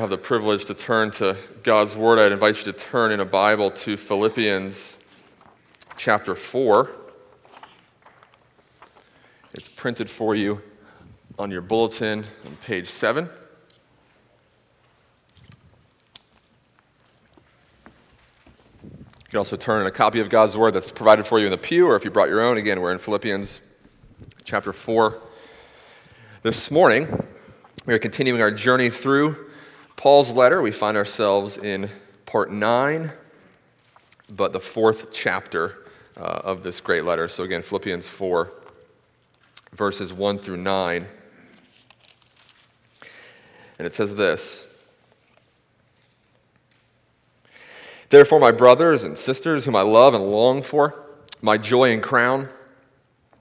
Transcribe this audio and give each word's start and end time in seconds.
have 0.00 0.10
the 0.10 0.16
privilege 0.16 0.64
to 0.64 0.74
turn 0.74 1.10
to 1.10 1.36
God's 1.64 1.96
Word, 1.96 2.20
I'd 2.20 2.30
invite 2.30 2.58
you 2.58 2.72
to 2.72 2.72
turn 2.72 3.10
in 3.10 3.18
a 3.18 3.24
Bible 3.24 3.68
to 3.72 3.96
Philippians 3.96 4.96
chapter 5.96 6.36
4. 6.36 6.88
It's 9.54 9.68
printed 9.68 10.08
for 10.08 10.36
you 10.36 10.62
on 11.36 11.50
your 11.50 11.62
bulletin 11.62 12.24
on 12.46 12.56
page 12.64 12.88
7. 12.88 13.28
You 18.04 19.00
can 19.30 19.38
also 19.38 19.56
turn 19.56 19.80
in 19.80 19.88
a 19.88 19.90
copy 19.90 20.20
of 20.20 20.30
God's 20.30 20.56
Word 20.56 20.74
that's 20.74 20.92
provided 20.92 21.26
for 21.26 21.40
you 21.40 21.46
in 21.46 21.50
the 21.50 21.58
pew, 21.58 21.88
or 21.88 21.96
if 21.96 22.04
you 22.04 22.12
brought 22.12 22.28
your 22.28 22.40
own, 22.40 22.56
again, 22.56 22.80
we're 22.80 22.92
in 22.92 23.00
Philippians 23.00 23.60
chapter 24.44 24.72
4. 24.72 25.20
This 26.44 26.70
morning, 26.70 27.26
we 27.84 27.94
are 27.94 27.98
continuing 27.98 28.40
our 28.40 28.52
journey 28.52 28.90
through 28.90 29.47
Paul's 29.98 30.30
letter, 30.30 30.62
we 30.62 30.70
find 30.70 30.96
ourselves 30.96 31.58
in 31.58 31.90
part 32.24 32.52
9, 32.52 33.10
but 34.30 34.52
the 34.52 34.60
fourth 34.60 35.12
chapter 35.12 35.88
uh, 36.16 36.20
of 36.20 36.62
this 36.62 36.80
great 36.80 37.04
letter. 37.04 37.26
So, 37.26 37.42
again, 37.42 37.62
Philippians 37.62 38.06
4, 38.06 38.48
verses 39.72 40.12
1 40.12 40.38
through 40.38 40.58
9. 40.58 41.04
And 43.80 43.86
it 43.86 43.92
says 43.92 44.14
this 44.14 44.68
Therefore, 48.08 48.38
my 48.38 48.52
brothers 48.52 49.02
and 49.02 49.18
sisters, 49.18 49.64
whom 49.64 49.74
I 49.74 49.82
love 49.82 50.14
and 50.14 50.30
long 50.30 50.62
for, 50.62 50.94
my 51.42 51.58
joy 51.58 51.92
and 51.92 52.00
crown, 52.00 52.48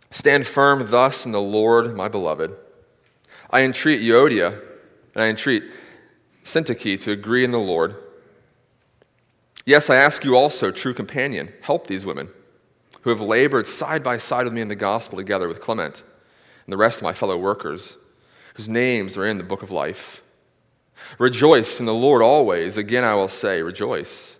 stand 0.09 0.47
firm 0.47 0.89
thus 0.89 1.23
in 1.23 1.33
the 1.33 1.39
Lord, 1.39 1.95
my 1.95 2.07
beloved. 2.07 2.55
I 3.51 3.61
entreat 3.61 4.01
Euodia, 4.01 4.59
and 5.13 5.23
I 5.23 5.27
entreat 5.27 5.63
Syntyche 6.47 6.97
to 7.01 7.11
agree 7.11 7.43
in 7.43 7.51
the 7.51 7.59
Lord. 7.59 7.95
Yes, 9.65 9.89
I 9.89 9.97
ask 9.97 10.23
you 10.23 10.37
also, 10.37 10.71
true 10.71 10.93
companion, 10.93 11.51
help 11.61 11.87
these 11.87 12.05
women 12.05 12.29
who 13.01 13.09
have 13.09 13.19
labored 13.19 13.67
side 13.67 14.01
by 14.01 14.17
side 14.17 14.45
with 14.45 14.53
me 14.53 14.61
in 14.61 14.69
the 14.69 14.75
gospel 14.75 15.17
together 15.17 15.49
with 15.49 15.59
Clement 15.59 16.03
and 16.65 16.71
the 16.71 16.77
rest 16.77 16.99
of 16.99 17.03
my 17.03 17.11
fellow 17.11 17.37
workers, 17.37 17.97
whose 18.53 18.69
names 18.69 19.17
are 19.17 19.25
in 19.25 19.37
the 19.37 19.43
book 19.43 19.61
of 19.61 19.71
life. 19.71 20.23
Rejoice 21.19 21.81
in 21.81 21.85
the 21.85 21.93
Lord 21.93 22.21
always. 22.21 22.77
Again, 22.77 23.03
I 23.03 23.13
will 23.13 23.27
say, 23.27 23.61
rejoice. 23.61 24.37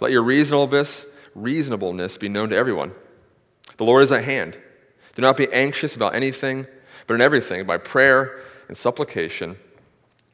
Let 0.00 0.10
your 0.10 0.24
reasonableness, 0.24 1.06
reasonableness 1.36 2.18
be 2.18 2.28
known 2.28 2.50
to 2.50 2.56
everyone. 2.56 2.92
The 3.76 3.84
Lord 3.84 4.02
is 4.02 4.10
at 4.10 4.24
hand. 4.24 4.58
Do 5.14 5.22
not 5.22 5.36
be 5.36 5.50
anxious 5.52 5.94
about 5.94 6.16
anything, 6.16 6.66
but 7.06 7.14
in 7.14 7.20
everything, 7.20 7.66
by 7.66 7.78
prayer 7.78 8.42
and 8.66 8.76
supplication, 8.76 9.56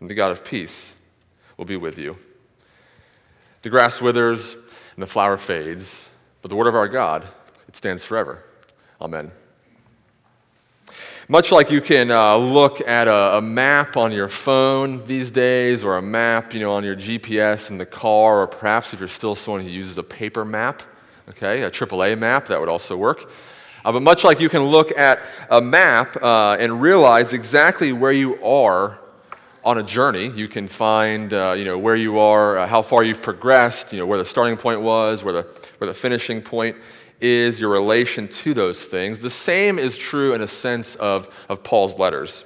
and 0.00 0.10
the 0.10 0.14
God 0.14 0.32
of 0.32 0.44
peace 0.44 0.94
will 1.56 1.64
be 1.64 1.76
with 1.76 1.98
you. 1.98 2.18
The 3.62 3.70
grass 3.70 4.00
withers 4.00 4.54
and 4.54 5.02
the 5.02 5.06
flower 5.06 5.36
fades, 5.36 6.06
but 6.42 6.48
the 6.48 6.56
word 6.56 6.66
of 6.66 6.74
our 6.74 6.88
God, 6.88 7.26
it 7.68 7.76
stands 7.76 8.04
forever. 8.04 8.42
Amen. 9.00 9.30
Much 11.26 11.50
like 11.50 11.70
you 11.70 11.80
can 11.80 12.10
uh, 12.10 12.36
look 12.36 12.86
at 12.86 13.08
a, 13.08 13.38
a, 13.38 13.40
map 13.40 13.96
on 13.96 14.12
your 14.12 14.28
phone 14.28 15.02
these 15.06 15.30
days, 15.30 15.82
or 15.82 15.96
a 15.96 16.02
map, 16.02 16.52
you 16.52 16.60
know, 16.60 16.72
on 16.72 16.84
your 16.84 16.94
GPS 16.94 17.70
in 17.70 17.78
the 17.78 17.86
car, 17.86 18.42
or 18.42 18.46
perhaps 18.46 18.92
if 18.92 19.00
you're 19.00 19.08
still 19.08 19.34
someone 19.34 19.62
who 19.62 19.70
uses 19.70 19.96
a 19.96 20.02
paper 20.02 20.44
map, 20.44 20.82
okay, 21.30 21.62
a 21.62 21.70
AAA 21.70 22.18
map, 22.18 22.48
that 22.48 22.60
would 22.60 22.68
also 22.68 22.94
work. 22.94 23.30
Uh, 23.86 23.92
but 23.92 24.02
much 24.02 24.22
like 24.22 24.38
you 24.38 24.50
can 24.50 24.64
look 24.64 24.96
at 24.98 25.20
a 25.48 25.62
map 25.62 26.14
uh, 26.22 26.58
and 26.60 26.82
realize 26.82 27.32
exactly 27.32 27.94
where 27.94 28.12
you 28.12 28.42
are 28.44 28.98
on 29.64 29.78
a 29.78 29.82
journey. 29.82 30.28
You 30.28 30.46
can 30.46 30.68
find, 30.68 31.32
uh, 31.32 31.54
you 31.56 31.64
know, 31.64 31.78
where 31.78 31.96
you 31.96 32.18
are, 32.18 32.58
uh, 32.58 32.66
how 32.66 32.82
far 32.82 33.02
you've 33.02 33.22
progressed, 33.22 33.92
you 33.92 33.98
know, 33.98 34.06
where 34.06 34.18
the 34.18 34.24
starting 34.24 34.56
point 34.56 34.82
was, 34.82 35.24
where 35.24 35.32
the, 35.32 35.42
where 35.78 35.88
the 35.88 35.94
finishing 35.94 36.42
point 36.42 36.76
is, 37.20 37.58
your 37.58 37.70
relation 37.70 38.28
to 38.28 38.54
those 38.54 38.84
things. 38.84 39.18
The 39.18 39.30
same 39.30 39.78
is 39.78 39.96
true 39.96 40.34
in 40.34 40.42
a 40.42 40.48
sense 40.48 40.94
of, 40.96 41.28
of 41.48 41.62
Paul's 41.64 41.98
letters. 41.98 42.44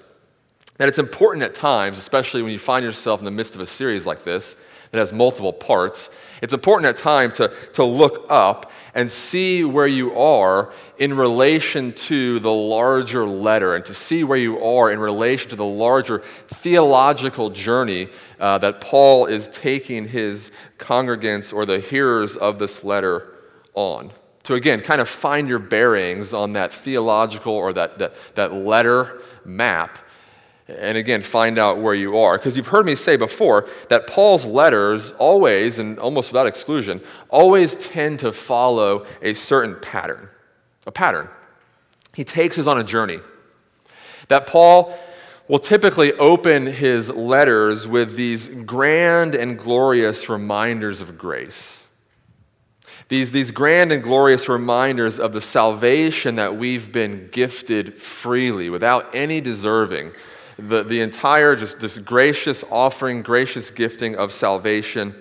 That 0.76 0.88
it's 0.88 0.98
important 0.98 1.42
at 1.42 1.54
times, 1.54 1.98
especially 1.98 2.42
when 2.42 2.52
you 2.52 2.58
find 2.58 2.84
yourself 2.84 3.20
in 3.20 3.24
the 3.24 3.32
midst 3.32 3.56
of 3.56 3.60
a 3.60 3.66
series 3.66 4.06
like 4.06 4.22
this 4.22 4.54
that 4.92 4.98
has 4.98 5.12
multiple 5.12 5.52
parts, 5.52 6.08
it's 6.42 6.52
important 6.52 6.88
at 6.88 6.96
times 6.96 7.34
to, 7.34 7.52
to 7.74 7.84
look 7.84 8.26
up 8.28 8.70
and 8.94 9.10
see 9.10 9.64
where 9.64 9.86
you 9.86 10.18
are 10.18 10.72
in 10.98 11.14
relation 11.14 11.92
to 11.92 12.38
the 12.40 12.52
larger 12.52 13.26
letter 13.26 13.74
and 13.74 13.84
to 13.84 13.94
see 13.94 14.24
where 14.24 14.38
you 14.38 14.62
are 14.62 14.90
in 14.90 14.98
relation 14.98 15.50
to 15.50 15.56
the 15.56 15.64
larger 15.64 16.18
theological 16.48 17.50
journey 17.50 18.08
uh, 18.40 18.58
that 18.58 18.80
Paul 18.80 19.26
is 19.26 19.48
taking 19.48 20.08
his 20.08 20.50
congregants 20.78 21.52
or 21.52 21.66
the 21.66 21.80
hearers 21.80 22.36
of 22.36 22.58
this 22.58 22.84
letter 22.84 23.34
on. 23.74 24.12
To 24.44 24.54
again, 24.54 24.80
kind 24.80 25.00
of 25.00 25.08
find 25.08 25.48
your 25.48 25.58
bearings 25.58 26.32
on 26.32 26.54
that 26.54 26.72
theological 26.72 27.52
or 27.52 27.72
that, 27.74 27.98
that, 27.98 28.14
that 28.34 28.54
letter 28.54 29.20
map 29.44 29.98
and 30.68 30.98
again 30.98 31.22
find 31.22 31.58
out 31.58 31.78
where 31.78 31.94
you 31.94 32.18
are. 32.18 32.36
Because 32.36 32.56
you've 32.56 32.66
heard 32.66 32.84
me 32.84 32.94
say 32.94 33.16
before 33.16 33.66
that 33.88 34.06
Paul's 34.06 34.44
letters 34.44 35.12
always, 35.12 35.78
and 35.78 35.98
almost 35.98 36.30
without 36.30 36.46
exclusion, 36.46 37.00
always 37.30 37.74
tend 37.76 38.20
to 38.20 38.32
follow 38.32 39.06
a 39.22 39.34
certain 39.34 39.76
pattern. 39.80 40.28
A 40.86 40.92
pattern. 40.92 41.28
He 42.14 42.24
takes 42.24 42.58
us 42.58 42.66
on 42.66 42.78
a 42.78 42.84
journey. 42.84 43.20
That 44.28 44.46
Paul 44.46 44.96
will 45.48 45.58
typically 45.58 46.12
open 46.14 46.66
his 46.66 47.08
letters 47.08 47.88
with 47.88 48.16
these 48.16 48.48
grand 48.48 49.34
and 49.34 49.58
glorious 49.58 50.28
reminders 50.28 51.00
of 51.00 51.16
grace. 51.16 51.84
These, 53.08 53.32
these 53.32 53.50
grand 53.50 53.90
and 53.90 54.02
glorious 54.02 54.50
reminders 54.50 55.18
of 55.18 55.32
the 55.32 55.40
salvation 55.40 56.34
that 56.34 56.58
we've 56.58 56.92
been 56.92 57.30
gifted 57.32 57.94
freely 57.98 58.68
without 58.68 59.14
any 59.14 59.40
deserving 59.40 60.12
the, 60.58 60.82
the 60.82 61.00
entire, 61.00 61.54
just 61.54 61.80
this 61.80 61.98
gracious 61.98 62.64
offering, 62.70 63.22
gracious 63.22 63.70
gifting 63.70 64.16
of 64.16 64.32
salvation 64.32 65.14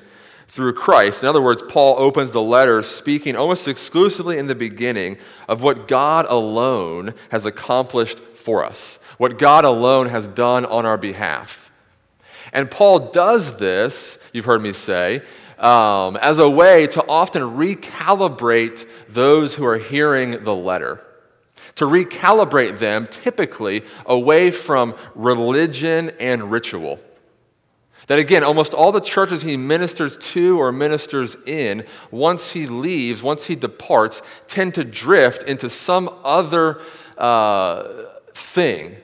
through 0.48 0.74
Christ. 0.74 1.22
In 1.22 1.30
other 1.30 1.42
words, 1.42 1.62
Paul 1.68 1.96
opens 2.00 2.32
the 2.32 2.42
letter 2.42 2.82
speaking 2.82 3.36
almost 3.36 3.68
exclusively 3.68 4.38
in 4.38 4.48
the 4.48 4.56
beginning 4.56 5.18
of 5.48 5.62
what 5.62 5.88
God 5.88 6.26
alone 6.28 7.14
has 7.30 7.46
accomplished 7.46 8.20
for 8.20 8.66
us, 8.66 8.98
what 9.18 9.38
God 9.38 9.64
alone 9.64 10.08
has 10.08 10.28
done 10.28 10.66
on 10.66 10.86
our 10.86 10.98
behalf. 10.98 11.70
And 12.52 12.72
Paul 12.72 13.12
does 13.12 13.58
this, 13.58 14.18
you've 14.34 14.46
heard 14.46 14.62
me 14.62 14.74
say, 14.74 15.22
um, 15.60 16.16
as 16.18 16.40
a 16.40 16.50
way 16.50 16.88
to 16.88 17.06
often 17.08 17.42
recalibrate 17.44 18.88
those 19.10 19.56
who 19.56 19.66
are 19.66 19.78
hearing 19.78 20.44
the 20.44 20.56
letter 20.56 21.04
to 21.78 21.86
recalibrate 21.86 22.80
them 22.80 23.08
typically 23.10 23.84
away 24.06 24.52
from 24.52 24.96
religion 25.16 26.12
and 26.20 26.52
ritual. 26.52 27.00
That 28.08 28.20
again, 28.20 28.44
almost 28.44 28.74
all 28.74 28.92
the 28.92 29.02
churches 29.02 29.42
he 29.42 29.58
ministers 29.58 30.18
to 30.18 30.60
or 30.60 30.72
ministers 30.72 31.36
in, 31.46 31.86
once 32.10 32.52
he 32.52 32.66
leaves, 32.66 33.22
once 33.22 33.46
he 33.46 33.56
departs, 33.56 34.22
tend 34.48 34.76
to 34.76 34.84
drift 34.84 35.44
into 35.44 35.70
some 35.70 36.10
other 36.24 36.82
uh, 37.18 38.06
thing. 38.34 38.96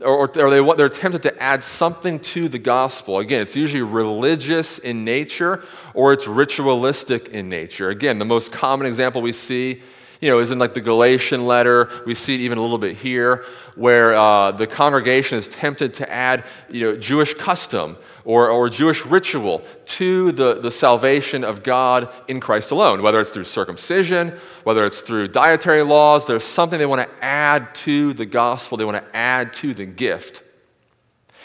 Or, 0.00 0.28
or 0.38 0.50
they, 0.50 0.74
they're 0.76 0.88
tempted 0.88 1.22
to 1.22 1.42
add 1.42 1.64
something 1.64 2.20
to 2.20 2.48
the 2.48 2.58
gospel. 2.58 3.20
Again, 3.20 3.40
it's 3.40 3.56
usually 3.56 3.82
religious 3.82 4.78
in 4.78 5.04
nature 5.04 5.64
or 5.94 6.12
it's 6.12 6.26
ritualistic 6.26 7.28
in 7.28 7.48
nature. 7.48 7.88
Again, 7.88 8.18
the 8.18 8.24
most 8.24 8.52
common 8.52 8.86
example 8.86 9.22
we 9.22 9.32
see 9.32 9.80
you 10.22 10.28
know, 10.28 10.38
is 10.38 10.52
in 10.52 10.58
like 10.60 10.72
the 10.72 10.80
Galatian 10.80 11.46
letter. 11.46 11.90
We 12.06 12.14
see 12.14 12.36
it 12.36 12.40
even 12.42 12.56
a 12.56 12.60
little 12.60 12.78
bit 12.78 12.96
here, 12.96 13.44
where 13.74 14.14
uh, 14.14 14.52
the 14.52 14.68
congregation 14.68 15.36
is 15.36 15.48
tempted 15.48 15.94
to 15.94 16.10
add, 16.10 16.44
you 16.70 16.86
know, 16.86 16.96
Jewish 16.96 17.34
custom 17.34 17.96
or, 18.24 18.48
or 18.48 18.70
Jewish 18.70 19.04
ritual 19.04 19.62
to 19.86 20.30
the, 20.30 20.60
the 20.60 20.70
salvation 20.70 21.42
of 21.42 21.64
God 21.64 22.08
in 22.28 22.38
Christ 22.38 22.70
alone, 22.70 23.02
whether 23.02 23.20
it's 23.20 23.32
through 23.32 23.44
circumcision, 23.44 24.38
whether 24.62 24.86
it's 24.86 25.00
through 25.00 25.26
dietary 25.28 25.82
laws. 25.82 26.24
There's 26.24 26.44
something 26.44 26.78
they 26.78 26.86
want 26.86 27.02
to 27.02 27.24
add 27.24 27.74
to 27.76 28.12
the 28.12 28.24
gospel, 28.24 28.78
they 28.78 28.84
want 28.84 29.04
to 29.04 29.16
add 29.16 29.52
to 29.54 29.74
the 29.74 29.84
gift. 29.84 30.44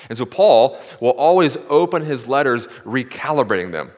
And 0.07 0.15
so 0.15 0.25
Paul 0.25 0.79
will 1.01 1.11
always 1.11 1.57
open 1.67 2.05
his 2.05 2.27
letters 2.27 2.67
recalibrating 2.85 3.71
them, 3.71 3.89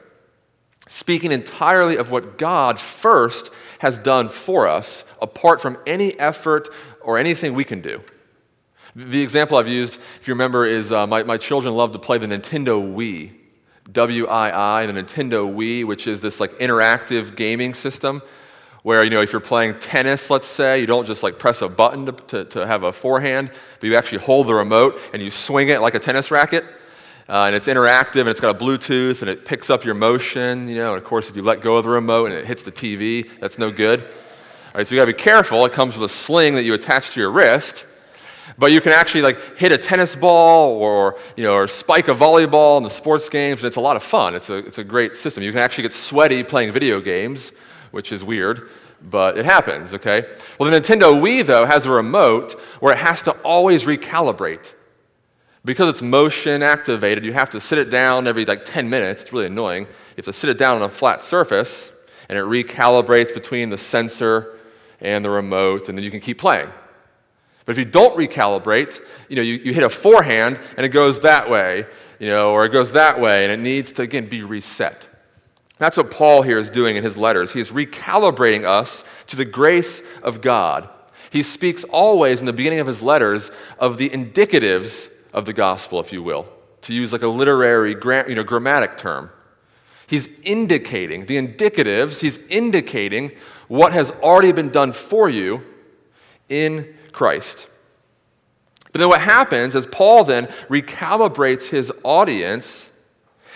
speaking 0.88 1.32
entirely 1.32 1.96
of 1.96 2.10
what 2.10 2.38
God 2.38 2.80
first 2.80 3.50
has 3.80 3.96
done 3.96 4.28
for 4.28 4.68
us, 4.68 5.04
apart 5.22 5.60
from 5.60 5.78
any 5.86 6.18
effort 6.20 6.68
or 7.00 7.16
anything 7.16 7.54
we 7.54 7.64
can 7.64 7.80
do. 7.80 8.02
The 8.94 9.22
example 9.22 9.56
I've 9.56 9.68
used, 9.68 9.98
if 10.20 10.28
you 10.28 10.34
remember, 10.34 10.66
is 10.66 10.92
uh, 10.92 11.06
my, 11.06 11.22
my 11.22 11.38
children 11.38 11.74
love 11.74 11.92
to 11.92 11.98
play 11.98 12.18
the 12.18 12.26
Nintendo 12.26 12.76
Wii. 12.78 13.32
W 13.90 14.26
I 14.26 14.82
I, 14.82 14.86
the 14.86 14.92
Nintendo 14.92 15.50
Wii, 15.50 15.86
which 15.86 16.06
is 16.06 16.20
this 16.20 16.40
like 16.40 16.52
interactive 16.58 17.34
gaming 17.36 17.72
system 17.72 18.20
where, 18.82 19.02
you 19.02 19.08
know, 19.08 19.22
if 19.22 19.32
you're 19.32 19.40
playing 19.40 19.78
tennis, 19.78 20.28
let's 20.28 20.46
say, 20.46 20.78
you 20.78 20.86
don't 20.86 21.06
just 21.06 21.22
like 21.22 21.38
press 21.38 21.62
a 21.62 21.68
button 21.68 22.04
to, 22.06 22.12
to, 22.12 22.44
to 22.44 22.66
have 22.66 22.82
a 22.82 22.92
forehand, 22.92 23.50
but 23.78 23.88
you 23.88 23.96
actually 23.96 24.18
hold 24.18 24.46
the 24.46 24.54
remote 24.54 25.00
and 25.14 25.22
you 25.22 25.30
swing 25.30 25.68
it 25.68 25.80
like 25.80 25.94
a 25.94 25.98
tennis 25.98 26.30
racket. 26.30 26.64
Uh, 27.30 27.44
and 27.44 27.54
it's 27.54 27.68
interactive 27.68 28.22
and 28.22 28.28
it's 28.28 28.40
got 28.40 28.56
a 28.56 28.58
Bluetooth 28.58 29.20
and 29.20 29.30
it 29.30 29.44
picks 29.44 29.70
up 29.70 29.84
your 29.84 29.94
motion, 29.94 30.66
you 30.66 30.74
know. 30.74 30.94
And 30.94 31.00
of 31.00 31.04
course, 31.04 31.30
if 31.30 31.36
you 31.36 31.42
let 31.42 31.60
go 31.60 31.76
of 31.76 31.84
the 31.84 31.90
remote 31.90 32.26
and 32.26 32.34
it 32.34 32.44
hits 32.44 32.64
the 32.64 32.72
TV, 32.72 33.30
that's 33.38 33.56
no 33.56 33.70
good. 33.70 34.02
All 34.02 34.08
right, 34.74 34.84
so 34.84 34.96
you 34.96 35.00
gotta 35.00 35.12
be 35.12 35.18
careful. 35.18 35.64
It 35.64 35.72
comes 35.72 35.94
with 35.94 36.02
a 36.02 36.12
sling 36.12 36.56
that 36.56 36.64
you 36.64 36.74
attach 36.74 37.12
to 37.12 37.20
your 37.20 37.30
wrist. 37.30 37.86
But 38.58 38.72
you 38.72 38.80
can 38.80 38.90
actually 38.90 39.22
like 39.22 39.56
hit 39.56 39.70
a 39.70 39.78
tennis 39.78 40.16
ball 40.16 40.72
or, 40.72 41.18
you 41.36 41.44
know, 41.44 41.54
or 41.54 41.68
spike 41.68 42.08
a 42.08 42.14
volleyball 42.14 42.78
in 42.78 42.82
the 42.82 42.90
sports 42.90 43.28
games, 43.28 43.60
and 43.60 43.68
it's 43.68 43.76
a 43.76 43.80
lot 43.80 43.94
of 43.94 44.02
fun. 44.02 44.34
It's 44.34 44.50
a, 44.50 44.56
it's 44.56 44.78
a 44.78 44.84
great 44.84 45.14
system. 45.14 45.44
You 45.44 45.52
can 45.52 45.60
actually 45.60 45.82
get 45.82 45.92
sweaty 45.92 46.42
playing 46.42 46.72
video 46.72 47.00
games, 47.00 47.52
which 47.92 48.10
is 48.10 48.24
weird, 48.24 48.70
but 49.08 49.38
it 49.38 49.44
happens, 49.44 49.94
okay? 49.94 50.26
Well, 50.58 50.68
the 50.68 50.80
Nintendo 50.80 51.14
Wii, 51.14 51.46
though, 51.46 51.64
has 51.64 51.86
a 51.86 51.92
remote 51.92 52.60
where 52.80 52.92
it 52.92 52.98
has 52.98 53.22
to 53.22 53.30
always 53.42 53.84
recalibrate. 53.84 54.72
Because 55.64 55.90
it's 55.90 56.02
motion 56.02 56.62
activated, 56.62 57.24
you 57.24 57.32
have 57.34 57.50
to 57.50 57.60
sit 57.60 57.78
it 57.78 57.90
down 57.90 58.26
every 58.26 58.46
like 58.46 58.64
10 58.64 58.88
minutes. 58.88 59.22
It's 59.22 59.32
really 59.32 59.46
annoying. 59.46 59.82
You 59.82 60.16
have 60.16 60.24
to 60.26 60.32
sit 60.32 60.48
it 60.48 60.58
down 60.58 60.76
on 60.76 60.82
a 60.82 60.88
flat 60.88 61.22
surface, 61.22 61.92
and 62.28 62.38
it 62.38 62.44
recalibrates 62.44 63.34
between 63.34 63.68
the 63.68 63.76
sensor 63.76 64.58
and 65.00 65.24
the 65.24 65.30
remote, 65.30 65.88
and 65.88 65.98
then 65.98 66.04
you 66.04 66.10
can 66.10 66.20
keep 66.20 66.38
playing. 66.38 66.70
But 67.66 67.72
if 67.72 67.78
you 67.78 67.84
don't 67.84 68.16
recalibrate, 68.16 69.00
you 69.28 69.36
know, 69.36 69.42
you, 69.42 69.54
you 69.54 69.74
hit 69.74 69.84
a 69.84 69.90
forehand 69.90 70.58
and 70.76 70.84
it 70.84 70.88
goes 70.88 71.20
that 71.20 71.50
way, 71.50 71.86
you 72.18 72.28
know, 72.28 72.52
or 72.52 72.64
it 72.64 72.70
goes 72.70 72.92
that 72.92 73.20
way, 73.20 73.44
and 73.44 73.52
it 73.52 73.58
needs 73.58 73.92
to, 73.92 74.02
again, 74.02 74.28
be 74.28 74.42
reset. 74.42 75.06
That's 75.78 75.96
what 75.96 76.10
Paul 76.10 76.42
here 76.42 76.58
is 76.58 76.68
doing 76.68 76.96
in 76.96 77.04
his 77.04 77.16
letters. 77.16 77.52
He 77.52 77.60
is 77.60 77.70
recalibrating 77.70 78.64
us 78.64 79.04
to 79.28 79.36
the 79.36 79.44
grace 79.44 80.02
of 80.22 80.40
God. 80.40 80.90
He 81.30 81.42
speaks 81.42 81.84
always 81.84 82.40
in 82.40 82.46
the 82.46 82.52
beginning 82.52 82.80
of 82.80 82.86
his 82.86 83.02
letters 83.02 83.50
of 83.78 83.98
the 83.98 84.10
indicatives 84.10 85.08
of 85.32 85.46
the 85.46 85.52
gospel, 85.52 86.00
if 86.00 86.12
you 86.12 86.22
will, 86.22 86.46
to 86.82 86.92
use 86.92 87.12
like 87.12 87.22
a 87.22 87.28
literary 87.28 87.90
you 88.28 88.34
know, 88.34 88.42
grammatic 88.42 88.96
term. 88.96 89.30
He's 90.06 90.28
indicating, 90.42 91.26
the 91.26 91.36
indicatives, 91.36 92.20
he's 92.20 92.38
indicating 92.48 93.30
what 93.68 93.92
has 93.92 94.10
already 94.22 94.50
been 94.50 94.70
done 94.70 94.92
for 94.92 95.30
you 95.30 95.62
in 96.48 96.96
Christ. 97.12 97.68
But 98.92 98.98
then 98.98 99.08
what 99.08 99.20
happens 99.20 99.76
is 99.76 99.86
Paul 99.86 100.24
then 100.24 100.46
recalibrates 100.68 101.68
his 101.68 101.92
audience. 102.02 102.90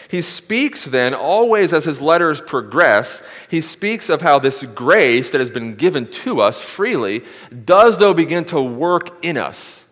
He 0.09 0.23
speaks 0.23 0.85
then, 0.85 1.13
always 1.13 1.73
as 1.73 1.85
his 1.85 2.01
letters 2.01 2.41
progress, 2.41 3.21
he 3.51 3.61
speaks 3.61 4.09
of 4.09 4.23
how 4.23 4.39
this 4.39 4.63
grace 4.63 5.33
that 5.33 5.41
has 5.41 5.51
been 5.51 5.75
given 5.75 6.07
to 6.09 6.41
us 6.41 6.61
freely 6.61 7.25
does, 7.65 7.99
though, 7.99 8.15
begin 8.15 8.45
to 8.47 8.63
work 8.63 9.25
in 9.25 9.37
us. 9.37 9.84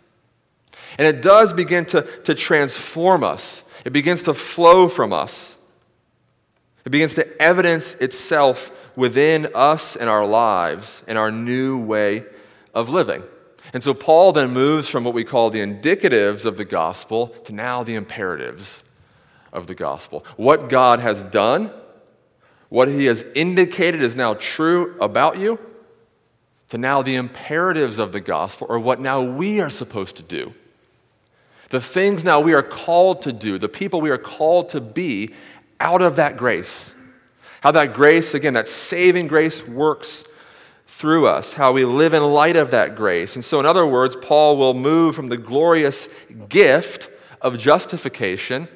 And 0.98 1.06
it 1.06 1.22
does 1.22 1.52
begin 1.52 1.84
to, 1.86 2.02
to 2.24 2.34
transform 2.34 3.24
us, 3.24 3.62
it 3.84 3.92
begins 3.92 4.22
to 4.24 4.34
flow 4.34 4.88
from 4.88 5.12
us, 5.12 5.56
it 6.84 6.90
begins 6.90 7.14
to 7.14 7.42
evidence 7.42 7.94
itself 7.94 8.70
within 8.96 9.48
us 9.54 9.96
and 9.96 10.08
our 10.08 10.26
lives 10.26 11.02
and 11.06 11.16
our 11.16 11.30
new 11.30 11.78
way 11.78 12.24
of 12.74 12.88
living. 12.88 13.22
And 13.72 13.82
so 13.82 13.94
Paul 13.94 14.32
then 14.32 14.50
moves 14.50 14.88
from 14.88 15.04
what 15.04 15.14
we 15.14 15.24
call 15.24 15.50
the 15.50 15.60
indicatives 15.60 16.44
of 16.44 16.56
the 16.56 16.64
gospel 16.64 17.28
to 17.44 17.52
now 17.52 17.82
the 17.82 17.94
imperatives 17.94 18.84
of 19.52 19.66
the 19.66 19.74
gospel. 19.74 20.24
What 20.36 20.68
God 20.68 21.00
has 21.00 21.22
done, 21.22 21.70
what 22.68 22.88
he 22.88 23.06
has 23.06 23.22
indicated 23.34 24.02
is 24.02 24.16
now 24.16 24.34
true 24.34 24.96
about 25.00 25.38
you, 25.38 25.58
to 26.68 26.78
now 26.78 27.02
the 27.02 27.14
imperatives 27.14 27.98
of 27.98 28.12
the 28.12 28.20
gospel, 28.20 28.66
or 28.70 28.78
what 28.78 29.00
now 29.00 29.22
we 29.22 29.60
are 29.60 29.70
supposed 29.70 30.16
to 30.16 30.22
do. 30.22 30.54
The 31.72 31.80
things 31.80 32.22
now 32.22 32.38
we 32.38 32.52
are 32.52 32.62
called 32.62 33.22
to 33.22 33.32
do, 33.32 33.56
the 33.56 33.66
people 33.66 34.02
we 34.02 34.10
are 34.10 34.18
called 34.18 34.68
to 34.68 34.80
be 34.80 35.30
out 35.80 36.02
of 36.02 36.16
that 36.16 36.36
grace. 36.36 36.94
How 37.62 37.70
that 37.70 37.94
grace, 37.94 38.34
again, 38.34 38.52
that 38.52 38.68
saving 38.68 39.26
grace 39.26 39.66
works 39.66 40.24
through 40.86 41.26
us, 41.26 41.54
how 41.54 41.72
we 41.72 41.86
live 41.86 42.12
in 42.12 42.22
light 42.22 42.56
of 42.56 42.72
that 42.72 42.94
grace. 42.94 43.36
And 43.36 43.42
so, 43.42 43.58
in 43.58 43.64
other 43.64 43.86
words, 43.86 44.14
Paul 44.20 44.58
will 44.58 44.74
move 44.74 45.16
from 45.16 45.30
the 45.30 45.38
glorious 45.38 46.10
gift 46.50 47.08
of 47.40 47.56
justification 47.56 48.68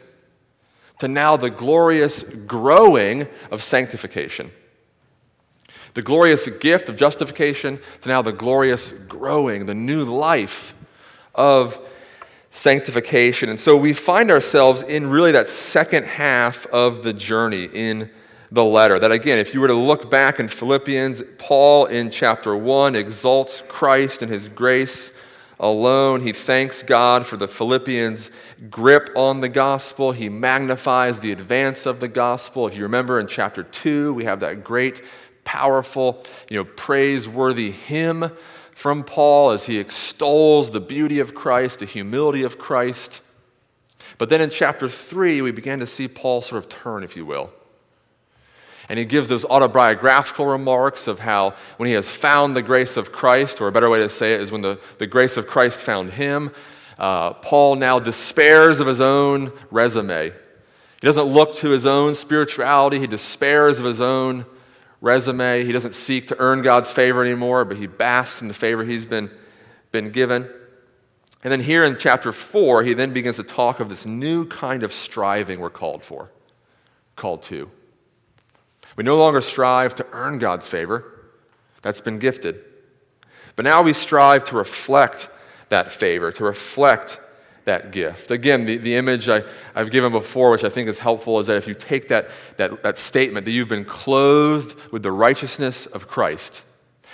to 0.98 1.06
now 1.06 1.36
the 1.36 1.50
glorious 1.50 2.22
growing 2.22 3.28
of 3.50 3.62
sanctification. 3.62 4.50
The 5.92 6.00
glorious 6.00 6.46
gift 6.46 6.88
of 6.88 6.96
justification 6.96 7.78
to 8.00 8.08
now 8.08 8.22
the 8.22 8.32
glorious 8.32 8.92
growing, 9.06 9.66
the 9.66 9.74
new 9.74 10.02
life 10.02 10.72
of 11.34 11.78
sanctification. 12.56 13.50
And 13.50 13.60
so 13.60 13.76
we 13.76 13.92
find 13.92 14.30
ourselves 14.30 14.82
in 14.82 15.10
really 15.10 15.32
that 15.32 15.46
second 15.46 16.04
half 16.04 16.64
of 16.68 17.02
the 17.02 17.12
journey 17.12 17.64
in 17.64 18.10
the 18.50 18.64
letter. 18.64 18.98
That 18.98 19.12
again, 19.12 19.38
if 19.38 19.52
you 19.52 19.60
were 19.60 19.68
to 19.68 19.74
look 19.74 20.10
back 20.10 20.40
in 20.40 20.48
Philippians, 20.48 21.22
Paul 21.36 21.84
in 21.84 22.08
chapter 22.08 22.56
1 22.56 22.96
exalts 22.96 23.62
Christ 23.68 24.22
and 24.22 24.32
his 24.32 24.48
grace 24.48 25.12
alone. 25.60 26.22
He 26.22 26.32
thanks 26.32 26.82
God 26.82 27.26
for 27.26 27.36
the 27.36 27.46
Philippians' 27.46 28.30
grip 28.70 29.10
on 29.14 29.42
the 29.42 29.50
gospel. 29.50 30.12
He 30.12 30.30
magnifies 30.30 31.20
the 31.20 31.32
advance 31.32 31.84
of 31.84 32.00
the 32.00 32.08
gospel. 32.08 32.66
If 32.66 32.74
you 32.74 32.84
remember 32.84 33.20
in 33.20 33.26
chapter 33.26 33.64
2, 33.64 34.14
we 34.14 34.24
have 34.24 34.40
that 34.40 34.64
great, 34.64 35.02
powerful, 35.44 36.24
you 36.48 36.56
know, 36.56 36.64
praiseworthy 36.64 37.70
hymn 37.70 38.30
from 38.76 39.04
Paul 39.04 39.52
as 39.52 39.64
he 39.64 39.78
extols 39.78 40.70
the 40.70 40.80
beauty 40.80 41.18
of 41.18 41.34
Christ, 41.34 41.78
the 41.78 41.86
humility 41.86 42.42
of 42.42 42.58
Christ. 42.58 43.22
But 44.18 44.28
then 44.28 44.42
in 44.42 44.50
chapter 44.50 44.86
3, 44.86 45.40
we 45.40 45.50
began 45.50 45.78
to 45.78 45.86
see 45.86 46.06
Paul 46.06 46.42
sort 46.42 46.62
of 46.62 46.68
turn, 46.68 47.02
if 47.02 47.16
you 47.16 47.24
will. 47.24 47.50
And 48.90 48.98
he 48.98 49.06
gives 49.06 49.30
those 49.30 49.46
autobiographical 49.46 50.44
remarks 50.44 51.06
of 51.06 51.20
how 51.20 51.54
when 51.78 51.86
he 51.86 51.94
has 51.94 52.10
found 52.10 52.54
the 52.54 52.60
grace 52.60 52.98
of 52.98 53.12
Christ, 53.12 53.62
or 53.62 53.68
a 53.68 53.72
better 53.72 53.88
way 53.88 54.00
to 54.00 54.10
say 54.10 54.34
it 54.34 54.42
is 54.42 54.52
when 54.52 54.60
the, 54.60 54.78
the 54.98 55.06
grace 55.06 55.38
of 55.38 55.46
Christ 55.46 55.80
found 55.80 56.12
him, 56.12 56.50
uh, 56.98 57.32
Paul 57.32 57.76
now 57.76 57.98
despairs 57.98 58.78
of 58.78 58.86
his 58.86 59.00
own 59.00 59.52
resume. 59.70 60.32
He 61.00 61.06
doesn't 61.06 61.24
look 61.24 61.56
to 61.56 61.70
his 61.70 61.86
own 61.86 62.14
spirituality, 62.14 63.00
he 63.00 63.06
despairs 63.06 63.78
of 63.78 63.86
his 63.86 64.02
own 64.02 64.44
resume. 65.06 65.64
He 65.64 65.72
doesn't 65.72 65.94
seek 65.94 66.26
to 66.26 66.38
earn 66.38 66.60
God's 66.60 66.92
favor 66.92 67.24
anymore, 67.24 67.64
but 67.64 67.78
he 67.78 67.86
basks 67.86 68.42
in 68.42 68.48
the 68.48 68.54
favor 68.54 68.84
he's 68.84 69.06
been, 69.06 69.30
been 69.92 70.10
given. 70.10 70.46
And 71.42 71.52
then 71.52 71.60
here 71.60 71.84
in 71.84 71.96
chapter 71.96 72.32
4, 72.32 72.82
he 72.82 72.92
then 72.92 73.12
begins 73.12 73.36
to 73.36 73.42
talk 73.42 73.80
of 73.80 73.88
this 73.88 74.04
new 74.04 74.46
kind 74.46 74.82
of 74.82 74.92
striving 74.92 75.60
we're 75.60 75.70
called 75.70 76.04
for, 76.04 76.30
called 77.14 77.42
to. 77.44 77.70
We 78.96 79.04
no 79.04 79.16
longer 79.16 79.40
strive 79.40 79.94
to 79.94 80.06
earn 80.12 80.38
God's 80.38 80.66
favor, 80.66 81.12
that's 81.82 82.00
been 82.00 82.18
gifted. 82.18 82.64
But 83.54 83.64
now 83.64 83.82
we 83.82 83.92
strive 83.92 84.44
to 84.46 84.56
reflect 84.56 85.28
that 85.68 85.92
favor, 85.92 86.32
to 86.32 86.44
reflect 86.44 87.20
that 87.66 87.92
gift. 87.92 88.30
Again, 88.30 88.64
the, 88.66 88.78
the 88.78 88.96
image 88.96 89.28
I, 89.28 89.42
have 89.74 89.90
given 89.90 90.10
before, 90.10 90.50
which 90.50 90.64
I 90.64 90.68
think 90.68 90.88
is 90.88 90.98
helpful, 90.98 91.38
is 91.38 91.46
that 91.46 91.56
if 91.56 91.68
you 91.68 91.74
take 91.74 92.08
that, 92.08 92.30
that, 92.56 92.82
that 92.82 92.98
statement 92.98 93.44
that 93.44 93.52
you've 93.52 93.68
been 93.68 93.84
clothed 93.84 94.74
with 94.90 95.02
the 95.02 95.12
righteousness 95.12 95.86
of 95.86 96.08
Christ, 96.08 96.64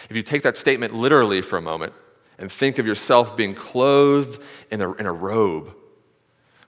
if 0.09 0.17
you 0.17 0.23
take 0.23 0.43
that 0.43 0.57
statement 0.57 0.95
literally 0.95 1.43
for 1.43 1.57
a 1.57 1.63
moment 1.63 1.93
and 2.39 2.51
think 2.51 2.79
of 2.79 2.87
yourself 2.87 3.37
being 3.37 3.55
clothed 3.55 4.41
in 4.71 4.81
a, 4.81 4.93
in 4.95 5.07
a 5.07 5.13
robe, 5.13 5.75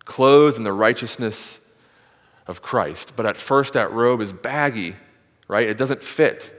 clothed 0.05 0.57
in 0.57 0.65
the 0.65 0.73
righteousness 0.73 1.61
of 2.47 2.61
Christ. 2.61 3.13
But 3.17 3.25
at 3.25 3.37
first, 3.37 3.73
that 3.73 3.91
robe 3.93 4.21
is 4.21 4.33
baggy 4.33 4.97
right? 5.49 5.69
It 5.69 5.79
doesn't 5.79 6.03
fit. 6.03 6.53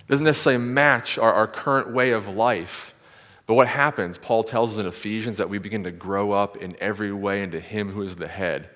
It 0.00 0.08
doesn't 0.08 0.24
necessarily 0.24 0.62
match 0.62 1.18
our, 1.18 1.32
our 1.32 1.46
current 1.46 1.92
way 1.92 2.10
of 2.10 2.28
life. 2.28 2.91
But 3.52 3.56
what 3.56 3.68
happens, 3.68 4.16
Paul 4.16 4.44
tells 4.44 4.72
us 4.72 4.78
in 4.78 4.86
Ephesians 4.86 5.36
that 5.36 5.50
we 5.50 5.58
begin 5.58 5.84
to 5.84 5.90
grow 5.90 6.32
up 6.32 6.56
in 6.56 6.72
every 6.80 7.12
way 7.12 7.42
into 7.42 7.60
Him 7.60 7.90
who 7.90 8.00
is 8.00 8.16
the 8.16 8.26
head. 8.26 8.70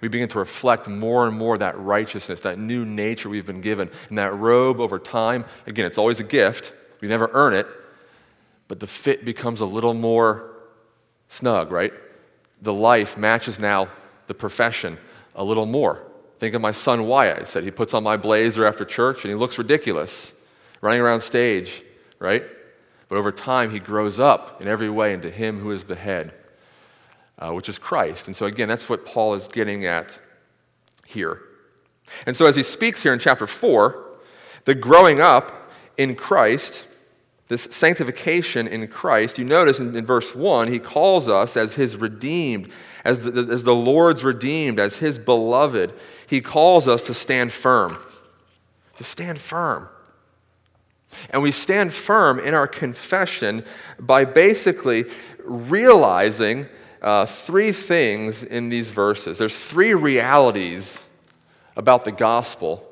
We 0.00 0.06
begin 0.06 0.28
to 0.28 0.38
reflect 0.38 0.86
more 0.86 1.26
and 1.26 1.36
more 1.36 1.58
that 1.58 1.76
righteousness, 1.76 2.40
that 2.42 2.56
new 2.56 2.84
nature 2.84 3.28
we've 3.28 3.44
been 3.44 3.60
given. 3.60 3.90
And 4.08 4.18
that 4.18 4.32
robe 4.32 4.78
over 4.78 5.00
time, 5.00 5.44
again, 5.66 5.84
it's 5.84 5.98
always 5.98 6.20
a 6.20 6.22
gift. 6.22 6.72
We 7.00 7.08
never 7.08 7.28
earn 7.32 7.54
it, 7.54 7.66
but 8.68 8.78
the 8.78 8.86
fit 8.86 9.24
becomes 9.24 9.60
a 9.60 9.66
little 9.66 9.94
more 9.94 10.48
snug, 11.28 11.72
right? 11.72 11.92
the 12.62 12.72
life 12.72 13.18
matches 13.18 13.58
now 13.58 13.88
the 14.28 14.34
profession 14.34 14.96
a 15.34 15.42
little 15.42 15.66
more. 15.66 16.06
Think 16.38 16.54
of 16.54 16.62
my 16.62 16.70
son 16.70 17.08
Wyatt. 17.08 17.40
I 17.40 17.44
said 17.46 17.64
he 17.64 17.72
puts 17.72 17.94
on 17.94 18.04
my 18.04 18.16
blazer 18.16 18.64
after 18.64 18.84
church 18.84 19.24
and 19.24 19.30
he 19.32 19.34
looks 19.34 19.58
ridiculous 19.58 20.32
running 20.80 21.00
around 21.00 21.22
stage, 21.22 21.82
right? 22.20 22.44
But 23.08 23.18
over 23.18 23.32
time, 23.32 23.70
he 23.70 23.78
grows 23.78 24.18
up 24.18 24.60
in 24.60 24.68
every 24.68 24.90
way 24.90 25.12
into 25.12 25.30
him 25.30 25.60
who 25.60 25.70
is 25.70 25.84
the 25.84 25.94
head, 25.94 26.32
uh, 27.38 27.52
which 27.52 27.68
is 27.68 27.78
Christ. 27.78 28.26
And 28.26 28.34
so, 28.34 28.46
again, 28.46 28.68
that's 28.68 28.88
what 28.88 29.04
Paul 29.04 29.34
is 29.34 29.48
getting 29.48 29.84
at 29.84 30.18
here. 31.06 31.42
And 32.26 32.36
so, 32.36 32.46
as 32.46 32.56
he 32.56 32.62
speaks 32.62 33.02
here 33.02 33.12
in 33.12 33.18
chapter 33.18 33.46
4, 33.46 34.04
the 34.64 34.74
growing 34.74 35.20
up 35.20 35.70
in 35.96 36.14
Christ, 36.14 36.84
this 37.48 37.68
sanctification 37.70 38.66
in 38.66 38.88
Christ, 38.88 39.38
you 39.38 39.44
notice 39.44 39.78
in, 39.78 39.94
in 39.94 40.06
verse 40.06 40.34
1, 40.34 40.72
he 40.72 40.78
calls 40.78 41.28
us 41.28 41.56
as 41.56 41.74
his 41.74 41.96
redeemed, 41.96 42.70
as 43.04 43.20
the, 43.20 43.48
as 43.52 43.62
the 43.62 43.74
Lord's 43.74 44.24
redeemed, 44.24 44.80
as 44.80 44.98
his 44.98 45.18
beloved. 45.18 45.92
He 46.26 46.40
calls 46.40 46.88
us 46.88 47.02
to 47.04 47.14
stand 47.14 47.52
firm. 47.52 47.98
To 48.96 49.04
stand 49.04 49.40
firm. 49.40 49.88
And 51.30 51.42
we 51.42 51.50
stand 51.50 51.92
firm 51.92 52.38
in 52.38 52.54
our 52.54 52.66
confession 52.66 53.64
by 53.98 54.24
basically 54.24 55.04
realizing 55.44 56.66
uh, 57.02 57.26
three 57.26 57.72
things 57.72 58.42
in 58.42 58.70
these 58.70 58.90
verses. 58.90 59.38
There's 59.38 59.58
three 59.58 59.94
realities 59.94 61.02
about 61.76 62.04
the 62.04 62.12
gospel 62.12 62.88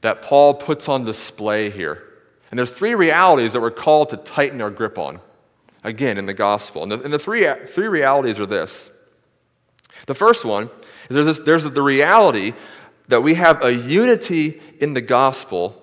that 0.00 0.22
Paul 0.22 0.54
puts 0.54 0.88
on 0.88 1.04
display 1.04 1.70
here. 1.70 2.02
And 2.50 2.58
there's 2.58 2.72
three 2.72 2.94
realities 2.94 3.52
that 3.52 3.60
we're 3.60 3.70
called 3.70 4.10
to 4.10 4.16
tighten 4.16 4.60
our 4.60 4.70
grip 4.70 4.98
on, 4.98 5.20
again, 5.82 6.18
in 6.18 6.26
the 6.26 6.34
gospel. 6.34 6.82
And 6.82 6.92
the, 6.92 7.02
and 7.02 7.12
the 7.12 7.18
three, 7.18 7.48
three 7.66 7.88
realities 7.88 8.38
are 8.38 8.46
this. 8.46 8.90
The 10.06 10.14
first 10.14 10.44
one 10.44 10.70
is 11.08 11.14
there's, 11.14 11.26
this, 11.26 11.40
there's 11.40 11.64
the 11.64 11.82
reality 11.82 12.52
that 13.08 13.22
we 13.22 13.34
have 13.34 13.62
a 13.62 13.72
unity 13.72 14.60
in 14.80 14.94
the 14.94 15.00
gospel 15.00 15.80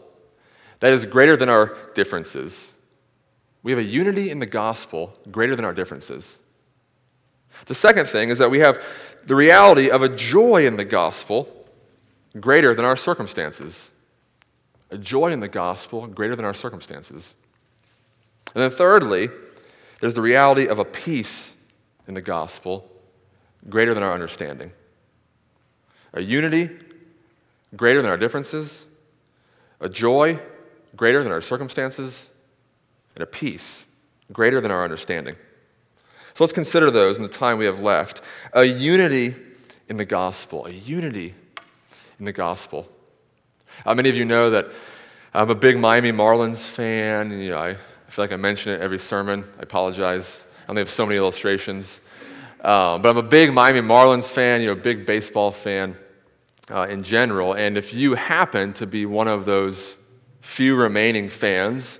that 0.81 0.93
is 0.93 1.05
greater 1.05 1.37
than 1.37 1.47
our 1.47 1.77
differences. 1.93 2.69
We 3.63 3.71
have 3.71 3.79
a 3.79 3.83
unity 3.83 4.29
in 4.29 4.39
the 4.39 4.45
gospel 4.45 5.13
greater 5.31 5.55
than 5.55 5.63
our 5.63 5.73
differences. 5.73 6.37
The 7.67 7.75
second 7.75 8.07
thing 8.07 8.29
is 8.29 8.39
that 8.39 8.51
we 8.51 8.59
have 8.59 8.83
the 9.25 9.35
reality 9.35 9.89
of 9.89 10.01
a 10.01 10.09
joy 10.09 10.65
in 10.65 10.77
the 10.77 10.85
gospel 10.85 11.47
greater 12.39 12.73
than 12.73 12.83
our 12.83 12.97
circumstances. 12.97 13.91
A 14.89 14.97
joy 14.97 15.31
in 15.31 15.39
the 15.39 15.47
gospel 15.47 16.07
greater 16.07 16.35
than 16.35 16.45
our 16.45 16.53
circumstances. 16.53 17.35
And 18.55 18.63
then, 18.63 18.71
thirdly, 18.71 19.29
there's 20.01 20.15
the 20.15 20.21
reality 20.21 20.67
of 20.67 20.79
a 20.79 20.85
peace 20.85 21.53
in 22.07 22.15
the 22.15 22.21
gospel 22.21 22.89
greater 23.69 23.93
than 23.93 24.01
our 24.01 24.13
understanding. 24.13 24.71
A 26.13 26.21
unity 26.21 26.71
greater 27.75 28.01
than 28.01 28.09
our 28.09 28.17
differences, 28.17 28.85
a 29.79 29.87
joy 29.87 30.39
greater 30.95 31.23
than 31.23 31.31
our 31.31 31.41
circumstances, 31.41 32.29
and 33.15 33.23
a 33.23 33.27
peace 33.27 33.85
greater 34.31 34.61
than 34.61 34.71
our 34.71 34.83
understanding. 34.83 35.35
So 36.33 36.43
let's 36.43 36.53
consider 36.53 36.89
those 36.89 37.17
in 37.17 37.23
the 37.23 37.29
time 37.29 37.57
we 37.57 37.65
have 37.65 37.81
left. 37.81 38.21
A 38.53 38.63
unity 38.63 39.35
in 39.89 39.97
the 39.97 40.05
gospel, 40.05 40.65
a 40.65 40.71
unity 40.71 41.35
in 42.19 42.25
the 42.25 42.31
gospel. 42.31 42.87
Uh, 43.85 43.93
many 43.95 44.09
of 44.09 44.15
you 44.15 44.25
know 44.25 44.49
that 44.51 44.67
I'm 45.33 45.49
a 45.49 45.55
big 45.55 45.77
Miami 45.77 46.11
Marlins 46.11 46.63
fan. 46.63 47.31
You 47.31 47.51
know, 47.51 47.57
I, 47.57 47.73
feel 48.07 48.23
like 48.23 48.31
I 48.31 48.37
mention 48.37 48.73
it 48.73 48.81
every 48.81 48.99
sermon. 48.99 49.43
I 49.59 49.63
apologize. 49.63 50.43
I 50.67 50.71
only 50.71 50.81
have 50.81 50.89
so 50.89 51.05
many 51.05 51.17
illustrations. 51.17 51.99
Um, 52.61 53.01
but 53.01 53.09
I'm 53.09 53.17
a 53.17 53.23
big 53.23 53.53
Miami 53.53 53.81
Marlins 53.81 54.29
fan, 54.29 54.61
you 54.61 54.67
know, 54.67 54.73
a 54.73 54.75
big 54.75 55.05
baseball 55.05 55.51
fan 55.51 55.95
uh, 56.69 56.87
in 56.89 57.03
general. 57.03 57.53
And 57.53 57.77
if 57.77 57.93
you 57.93 58.15
happen 58.15 58.73
to 58.73 58.85
be 58.85 59.05
one 59.05 59.27
of 59.27 59.45
those 59.45 59.95
few 60.41 60.75
remaining 60.75 61.29
fans, 61.29 61.99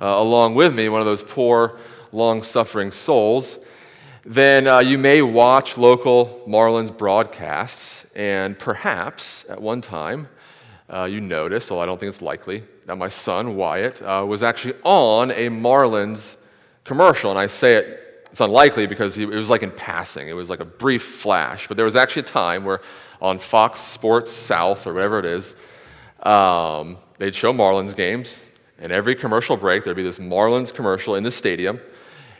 uh, 0.00 0.06
along 0.06 0.54
with 0.54 0.74
me, 0.74 0.88
one 0.88 1.00
of 1.00 1.06
those 1.06 1.22
poor, 1.22 1.78
long 2.12 2.42
suffering 2.42 2.90
souls, 2.90 3.58
then 4.24 4.66
uh, 4.66 4.78
you 4.78 4.96
may 4.96 5.20
watch 5.20 5.76
local 5.76 6.42
Marlins 6.48 6.96
broadcasts, 6.96 8.06
and 8.14 8.58
perhaps 8.58 9.44
at 9.48 9.60
one 9.60 9.80
time 9.80 10.28
uh, 10.88 11.04
you 11.04 11.20
notice, 11.20 11.70
although 11.70 11.82
I 11.82 11.86
don't 11.86 12.00
think 12.00 12.10
it's 12.10 12.22
likely, 12.22 12.64
that 12.86 12.96
my 12.96 13.08
son, 13.08 13.56
Wyatt, 13.56 14.00
uh, 14.02 14.24
was 14.26 14.42
actually 14.42 14.74
on 14.82 15.30
a 15.30 15.48
Marlins 15.48 16.36
commercial. 16.84 17.30
And 17.30 17.38
I 17.38 17.46
say 17.46 17.76
it, 17.76 18.28
it's 18.30 18.40
unlikely 18.40 18.86
because 18.86 19.16
it 19.16 19.28
was 19.28 19.50
like 19.50 19.62
in 19.62 19.70
passing, 19.70 20.28
it 20.28 20.32
was 20.32 20.50
like 20.50 20.60
a 20.60 20.64
brief 20.64 21.02
flash. 21.02 21.68
But 21.68 21.76
there 21.76 21.86
was 21.86 21.96
actually 21.96 22.22
a 22.22 22.26
time 22.26 22.64
where 22.64 22.80
on 23.20 23.38
Fox 23.38 23.80
Sports 23.80 24.32
South, 24.32 24.86
or 24.86 24.94
whatever 24.94 25.18
it 25.18 25.26
is, 25.26 25.54
um, 26.22 26.96
they'd 27.18 27.34
show 27.34 27.52
Marlins 27.52 27.94
games, 27.94 28.42
and 28.78 28.92
every 28.92 29.14
commercial 29.14 29.56
break, 29.56 29.84
there'd 29.84 29.96
be 29.96 30.02
this 30.02 30.18
Marlins 30.18 30.72
commercial 30.72 31.14
in 31.14 31.22
the 31.22 31.30
stadium, 31.30 31.80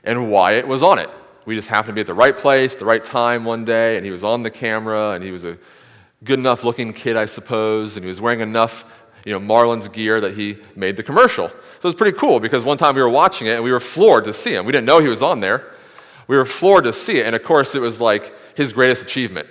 and 0.03 0.31
Wyatt 0.31 0.67
was 0.67 0.83
on 0.83 0.99
it. 0.99 1.11
We 1.45 1.55
just 1.55 1.69
happened 1.69 1.89
to 1.89 1.93
be 1.95 2.01
at 2.01 2.07
the 2.07 2.15
right 2.15 2.37
place, 2.37 2.75
the 2.75 2.85
right 2.85 3.05
time 3.05 3.45
one 3.45 3.65
day, 3.65 3.97
and 3.97 4.05
he 4.05 4.11
was 4.11 4.25
on 4.25 4.43
the 4.43 4.51
camera, 4.51 5.11
and 5.11 5.23
he 5.23 5.31
was 5.31 5.45
a 5.45 5.59
good 6.25 6.39
enough 6.39 6.65
looking 6.65 6.93
kid, 6.93 7.17
I 7.17 7.27
suppose, 7.27 7.97
and 7.97 8.05
he 8.05 8.09
was 8.09 8.21
wearing 8.21 8.41
enough 8.41 8.85
you 9.25 9.33
know, 9.33 9.41
Marlins 9.41 9.91
gear 9.91 10.21
that 10.21 10.35
he 10.35 10.59
made 10.77 10.97
the 10.97 11.03
commercial. 11.03 11.49
So 11.49 11.55
it 11.55 11.85
was 11.85 11.95
pretty 11.95 12.17
cool 12.17 12.41
because 12.41 12.63
one 12.63 12.77
time 12.77 12.95
we 12.95 13.03
were 13.03 13.09
watching 13.09 13.47
it 13.47 13.55
and 13.55 13.65
we 13.65 13.73
were 13.73 13.81
floored 13.81 14.25
to 14.25 14.33
see 14.33 14.55
him. 14.55 14.67
We 14.67 14.73
didn't 14.73 14.87
know 14.87 15.01
he 15.01 15.09
was 15.09 15.23
on 15.23 15.41
there. 15.41 15.73
We 16.27 16.37
were 16.37 16.45
floored 16.45 16.85
to 16.85 16.93
see 16.93 17.19
it, 17.19 17.27
and 17.27 17.37
of 17.37 17.43
course, 17.43 17.75
it 17.75 17.81
was 17.81 18.01
like 18.01 18.35
his 18.57 18.73
greatest 18.73 19.03
achievement. 19.03 19.49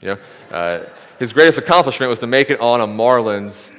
You 0.00 0.08
know, 0.08 0.18
uh, 0.50 0.84
his 1.18 1.32
greatest 1.32 1.58
accomplishment 1.58 2.08
was 2.08 2.18
to 2.20 2.26
make 2.26 2.50
it 2.50 2.60
on 2.60 2.80
a 2.80 2.86
Marlins 2.86 3.74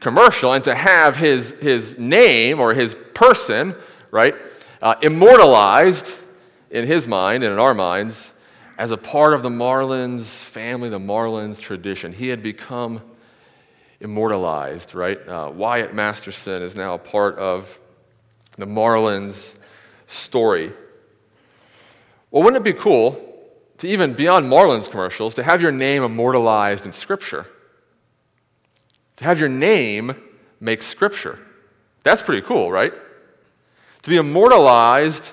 commercial 0.00 0.52
and 0.52 0.62
to 0.64 0.74
have 0.74 1.16
his, 1.16 1.50
his 1.60 1.98
name 1.98 2.60
or 2.60 2.74
his 2.74 2.94
person, 3.14 3.74
right, 4.10 4.34
uh, 4.82 4.94
immortalized 5.02 6.16
in 6.70 6.86
his 6.86 7.08
mind 7.08 7.44
and 7.44 7.52
in 7.52 7.58
our 7.58 7.74
minds 7.74 8.32
as 8.78 8.90
a 8.90 8.96
part 8.96 9.32
of 9.32 9.42
the 9.42 9.48
Marlins 9.48 10.26
family, 10.26 10.88
the 10.88 10.98
Marlins 10.98 11.58
tradition. 11.58 12.12
He 12.12 12.28
had 12.28 12.42
become 12.42 13.00
immortalized, 14.00 14.94
right? 14.94 15.18
Uh, 15.26 15.50
Wyatt 15.54 15.94
Masterson 15.94 16.62
is 16.62 16.76
now 16.76 16.94
a 16.94 16.98
part 16.98 17.38
of 17.38 17.78
the 18.58 18.66
Marlins 18.66 19.54
story. 20.06 20.72
Well, 22.30 22.42
wouldn't 22.42 22.60
it 22.60 22.74
be 22.74 22.78
cool 22.78 23.26
to 23.78 23.88
even 23.88 24.14
beyond 24.14 24.50
Marlins 24.50 24.90
commercials, 24.90 25.34
to 25.34 25.42
have 25.42 25.60
your 25.60 25.72
name 25.72 26.02
immortalized 26.02 26.86
in 26.86 26.92
Scripture. 26.92 27.46
To 29.16 29.24
have 29.24 29.38
your 29.38 29.48
name 29.48 30.16
make 30.60 30.82
Scripture. 30.82 31.38
That's 32.02 32.22
pretty 32.22 32.46
cool, 32.46 32.70
right? 32.70 32.92
To 34.02 34.10
be 34.10 34.16
immortalized 34.16 35.32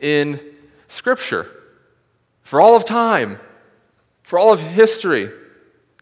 in 0.00 0.40
Scripture 0.88 1.50
for 2.42 2.60
all 2.60 2.76
of 2.76 2.84
time, 2.84 3.38
for 4.22 4.38
all 4.38 4.52
of 4.52 4.60
history. 4.60 5.30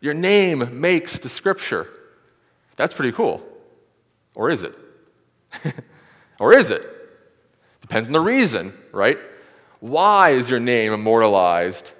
Your 0.00 0.14
name 0.14 0.80
makes 0.80 1.18
the 1.18 1.28
Scripture. 1.28 1.88
That's 2.76 2.94
pretty 2.94 3.12
cool. 3.12 3.42
Or 4.34 4.50
is 4.50 4.62
it? 4.62 4.74
or 6.38 6.52
is 6.52 6.70
it? 6.70 6.86
Depends 7.80 8.08
on 8.08 8.12
the 8.12 8.20
reason, 8.20 8.76
right? 8.92 9.18
Why 9.80 10.30
is 10.30 10.50
your 10.50 10.60
name 10.60 10.92
immortalized 10.92 11.92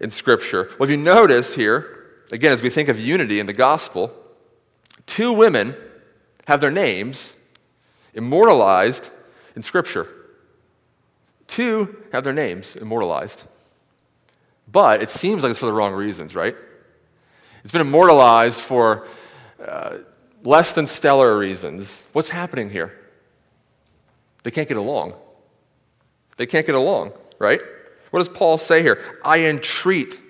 in 0.00 0.10
Scripture? 0.10 0.70
Well, 0.78 0.84
if 0.84 0.90
you 0.90 0.96
notice 0.96 1.54
here, 1.54 2.06
again, 2.30 2.52
as 2.52 2.62
we 2.62 2.70
think 2.70 2.88
of 2.88 3.00
unity 3.00 3.40
in 3.40 3.46
the 3.46 3.52
gospel, 3.52 4.12
two 5.08 5.32
women 5.32 5.74
have 6.46 6.60
their 6.60 6.70
names 6.70 7.34
immortalized 8.14 9.10
in 9.56 9.62
Scripture. 9.64 10.06
Two 11.48 12.04
have 12.12 12.22
their 12.22 12.32
names 12.32 12.76
immortalized. 12.76 13.44
But 14.70 15.02
it 15.02 15.10
seems 15.10 15.42
like 15.42 15.50
it's 15.50 15.58
for 15.58 15.66
the 15.66 15.72
wrong 15.72 15.94
reasons, 15.94 16.34
right? 16.34 16.54
It's 17.64 17.72
been 17.72 17.80
immortalized 17.80 18.60
for 18.60 19.08
uh, 19.66 19.98
less 20.44 20.74
than 20.74 20.86
stellar 20.86 21.36
reasons. 21.36 22.04
What's 22.12 22.28
happening 22.28 22.70
here? 22.70 22.96
They 24.42 24.50
can't 24.50 24.68
get 24.68 24.76
along. 24.76 25.14
They 26.36 26.46
can't 26.46 26.66
get 26.66 26.74
along, 26.74 27.12
right? 27.38 27.60
What 28.10 28.20
does 28.20 28.28
Paul 28.28 28.58
say 28.58 28.82
here? 28.82 29.02
I 29.24 29.46
entreat. 29.46 30.20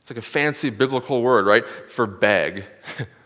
It's 0.00 0.10
like 0.10 0.18
a 0.18 0.22
fancy 0.22 0.70
biblical 0.70 1.22
word, 1.22 1.46
right? 1.46 1.66
For 1.88 2.06
beg. 2.06 2.64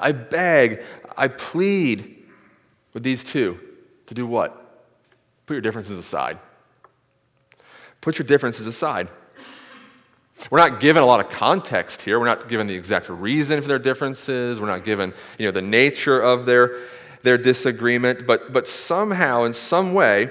I 0.00 0.12
beg, 0.12 0.82
I 1.16 1.28
plead 1.28 2.16
with 2.92 3.02
these 3.02 3.24
two 3.24 3.60
to 4.06 4.14
do 4.14 4.26
what? 4.26 4.56
Put 5.46 5.54
your 5.54 5.62
differences 5.62 5.98
aside. 5.98 6.38
Put 8.00 8.18
your 8.18 8.26
differences 8.26 8.66
aside. 8.66 9.08
We're 10.48 10.58
not 10.58 10.80
given 10.80 11.02
a 11.02 11.06
lot 11.06 11.20
of 11.20 11.28
context 11.28 12.02
here. 12.02 12.18
We're 12.18 12.26
not 12.26 12.48
given 12.48 12.66
the 12.66 12.74
exact 12.74 13.08
reason 13.10 13.60
for 13.60 13.68
their 13.68 13.78
differences. 13.78 14.58
We're 14.58 14.68
not 14.68 14.84
given, 14.84 15.12
you 15.38 15.46
know, 15.46 15.50
the 15.50 15.60
nature 15.60 16.18
of 16.18 16.46
their, 16.46 16.78
their 17.22 17.36
disagreement. 17.36 18.26
But, 18.26 18.52
but 18.52 18.66
somehow, 18.66 19.44
in 19.44 19.52
some 19.52 19.92
way, 19.92 20.30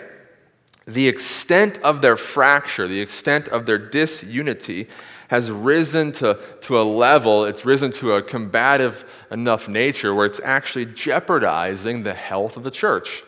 the 0.88 1.08
extent 1.08 1.78
of 1.84 2.02
their 2.02 2.18
fracture, 2.18 2.88
the 2.88 3.00
extent 3.00 3.48
of 3.50 3.68
their 3.68 3.78
disunity, 3.78 4.88
has 5.30 5.50
risen 5.52 6.12
to, 6.12 6.38
to 6.62 6.80
a 6.80 6.84
level, 6.84 7.46
it's 7.46 7.64
risen 7.64 7.92
to 7.92 8.14
a 8.14 8.22
combative 8.22 9.06
enough 9.32 9.68
nature 9.68 10.14
where 10.14 10.26
it's 10.26 10.42
actually 10.44 10.88
jeopardizing 10.88 12.04
the 12.04 12.16
health 12.16 12.58
of 12.58 12.64
the 12.64 12.72
church. 12.72 13.24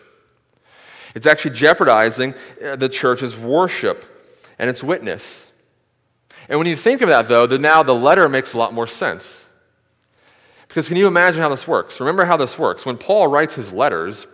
It's 1.13 1.27
actually 1.27 1.51
jeopardizing 1.51 2.34
uh, 2.63 2.75
the 2.75 2.89
church's 2.89 3.38
worship 3.38 4.05
and 4.58 4.70
its 4.70 4.84
witness. 4.84 5.50
And 6.50 6.58
when 6.58 6.67
you 6.67 6.75
think 6.75 7.01
of 7.01 7.10
that, 7.10 7.27
though, 7.27 7.46
then 7.46 7.62
now 7.62 7.84
the 7.84 7.93
letter 7.93 8.27
makes 8.27 8.53
a 8.53 8.58
lot 8.58 8.74
more 8.74 8.88
sense. 8.88 9.48
Because 10.67 10.88
can 10.88 10.98
you 10.98 11.05
imagine 11.05 11.41
how 11.41 11.50
this 11.50 11.67
works? 11.67 12.00
Remember 12.00 12.25
how 12.25 12.38
this 12.38 12.58
works. 12.58 12.84
When 12.84 12.98
Paul 12.98 13.27
writes 13.27 13.53
his 13.53 13.72
letters, 13.72 14.25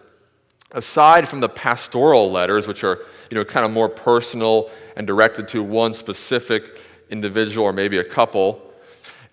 aside 0.71 1.27
from 1.27 1.41
the 1.41 1.49
pastoral 1.49 2.31
letters, 2.31 2.65
which 2.65 2.83
are 2.85 2.99
you 3.29 3.35
know, 3.35 3.43
kind 3.43 3.65
of 3.65 3.71
more 3.71 3.89
personal 3.89 4.69
and 4.95 5.05
directed 5.05 5.49
to 5.49 5.61
one 5.61 5.93
specific 5.93 6.81
individual 7.09 7.65
or 7.65 7.73
maybe 7.73 7.97
a 7.97 8.03
couple, 8.03 8.61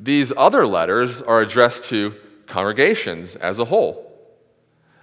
these 0.01 0.33
other 0.37 0.67
letters 0.67 1.23
are 1.23 1.41
addressed 1.41 1.85
to 1.85 2.15
congregations 2.47 3.37
as 3.37 3.59
a 3.59 3.65
whole. 3.67 4.13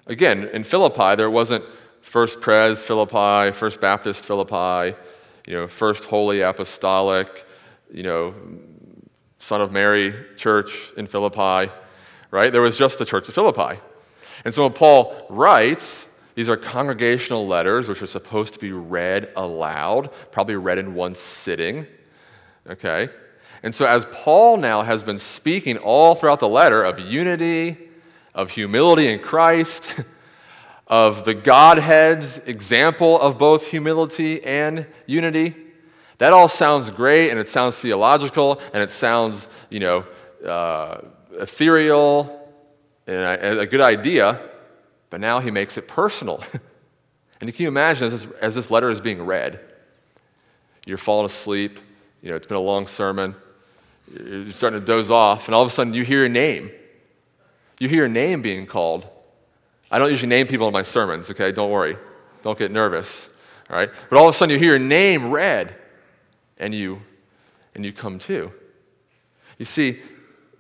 Again, 0.07 0.49
in 0.53 0.63
Philippi, 0.63 1.15
there 1.15 1.29
wasn't 1.29 1.63
First 2.01 2.41
Pres 2.41 2.83
Philippi, 2.83 3.51
First 3.51 3.79
Baptist 3.79 4.25
Philippi, 4.25 4.97
you 5.47 5.53
know, 5.53 5.67
First 5.67 6.05
Holy 6.05 6.41
Apostolic, 6.41 7.45
you 7.91 8.03
know, 8.03 8.33
Son 9.39 9.61
of 9.61 9.71
Mary 9.71 10.13
Church 10.37 10.91
in 10.97 11.07
Philippi, 11.07 11.71
right? 12.31 12.51
There 12.51 12.61
was 12.61 12.77
just 12.77 12.99
the 12.99 13.05
Church 13.05 13.27
of 13.27 13.33
Philippi. 13.33 13.79
And 14.43 14.53
so 14.53 14.63
when 14.63 14.73
Paul 14.73 15.25
writes, 15.29 16.07
these 16.35 16.49
are 16.49 16.57
congregational 16.57 17.45
letters 17.45 17.87
which 17.87 18.01
are 18.01 18.07
supposed 18.07 18.53
to 18.53 18.59
be 18.59 18.71
read 18.71 19.31
aloud, 19.35 20.09
probably 20.31 20.55
read 20.55 20.77
in 20.77 20.95
one 20.95 21.15
sitting. 21.15 21.85
Okay? 22.69 23.09
And 23.63 23.75
so, 23.75 23.85
as 23.85 24.05
Paul 24.11 24.57
now 24.57 24.81
has 24.81 25.03
been 25.03 25.17
speaking 25.17 25.77
all 25.77 26.15
throughout 26.15 26.39
the 26.39 26.49
letter 26.49 26.83
of 26.83 26.99
unity, 26.99 27.77
of 28.33 28.51
humility 28.51 29.11
in 29.11 29.19
Christ, 29.19 29.93
of 30.87 31.25
the 31.25 31.33
Godhead's 31.33 32.39
example 32.39 33.19
of 33.19 33.37
both 33.37 33.67
humility 33.67 34.43
and 34.43 34.87
unity, 35.05 35.55
that 36.17 36.33
all 36.33 36.47
sounds 36.47 36.89
great 36.89 37.29
and 37.29 37.39
it 37.39 37.49
sounds 37.49 37.77
theological 37.77 38.59
and 38.73 38.83
it 38.83 38.91
sounds, 38.91 39.47
you 39.69 39.79
know, 39.79 40.05
uh, 40.45 41.01
ethereal 41.39 42.49
and 43.07 43.17
a, 43.17 43.61
a, 43.61 43.65
good 43.65 43.81
idea, 43.81 44.39
but 45.09 45.19
now 45.19 45.39
he 45.39 45.49
makes 45.49 45.77
it 45.77 45.87
personal. 45.87 46.43
and 47.41 47.53
can 47.53 47.63
you 47.63 47.67
imagine 47.67 48.07
as 48.07 48.23
this, 48.23 48.33
as 48.41 48.55
this 48.55 48.69
letter 48.69 48.89
is 48.89 49.01
being 49.01 49.23
read, 49.23 49.59
you're 50.85 50.97
falling 50.97 51.25
asleep, 51.25 51.79
you 52.21 52.29
know, 52.29 52.35
it's 52.35 52.47
been 52.47 52.57
a 52.57 52.61
long 52.61 52.87
sermon, 52.87 53.35
you're 54.13 54.51
starting 54.51 54.79
to 54.79 54.85
doze 54.85 55.09
off, 55.09 55.47
and 55.47 55.55
all 55.55 55.61
of 55.61 55.67
a 55.67 55.71
sudden 55.71 55.93
you 55.93 56.03
hear 56.03 56.25
a 56.25 56.29
name. 56.29 56.71
You 57.79 57.87
hear 57.87 58.05
a 58.05 58.09
name 58.09 58.41
being 58.41 58.65
called. 58.65 59.07
I 59.89 59.99
don't 59.99 60.09
usually 60.09 60.29
name 60.29 60.47
people 60.47 60.67
in 60.67 60.73
my 60.73 60.83
sermons, 60.83 61.29
okay? 61.31 61.51
Don't 61.51 61.71
worry. 61.71 61.97
Don't 62.43 62.57
get 62.57 62.71
nervous. 62.71 63.29
All 63.69 63.75
right? 63.75 63.89
But 64.09 64.17
all 64.19 64.27
of 64.27 64.35
a 64.35 64.37
sudden 64.37 64.53
you 64.53 64.59
hear 64.59 64.75
a 64.75 64.79
name 64.79 65.31
read 65.31 65.75
and 66.59 66.73
you 66.73 67.01
and 67.73 67.85
you 67.85 67.93
come 67.93 68.19
to. 68.19 68.51
You 69.57 69.65
see, 69.65 69.99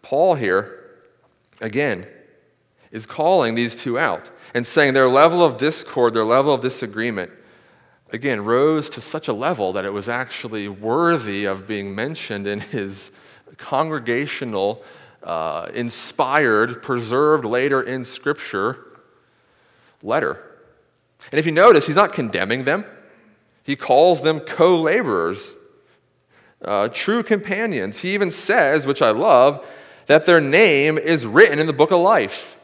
Paul 0.01 0.35
here, 0.35 0.97
again, 1.59 2.07
is 2.91 3.05
calling 3.05 3.55
these 3.55 3.75
two 3.75 3.97
out 3.97 4.29
and 4.53 4.65
saying 4.65 4.93
their 4.93 5.07
level 5.07 5.43
of 5.43 5.57
discord, 5.57 6.13
their 6.13 6.25
level 6.25 6.53
of 6.53 6.61
disagreement, 6.61 7.31
again, 8.13 8.43
rose 8.43 8.89
to 8.91 9.01
such 9.01 9.27
a 9.27 9.33
level 9.33 9.73
that 9.73 9.85
it 9.85 9.93
was 9.93 10.09
actually 10.09 10.67
worthy 10.67 11.45
of 11.45 11.67
being 11.67 11.95
mentioned 11.95 12.47
in 12.47 12.59
his 12.59 13.11
congregational, 13.57 14.83
uh, 15.23 15.69
inspired, 15.73 16.81
preserved 16.81 17.45
later 17.45 17.81
in 17.81 18.03
Scripture 18.03 18.85
letter. 20.03 20.41
And 21.31 21.39
if 21.39 21.45
you 21.45 21.51
notice, 21.51 21.85
he's 21.85 21.95
not 21.95 22.13
condemning 22.13 22.63
them, 22.63 22.85
he 23.63 23.75
calls 23.75 24.21
them 24.21 24.39
co 24.39 24.79
laborers 24.81 25.53
uh, 26.63 26.89
true 26.89 27.23
companions. 27.23 27.99
He 27.99 28.13
even 28.13 28.31
says, 28.31 28.85
which 28.85 29.01
I 29.01 29.11
love, 29.11 29.65
that 30.07 30.25
their 30.25 30.41
name 30.41 30.97
is 30.97 31.25
written 31.25 31.59
in 31.59 31.67
the 31.67 31.73
book 31.73 31.91
of 31.91 31.99
life. 31.99 32.57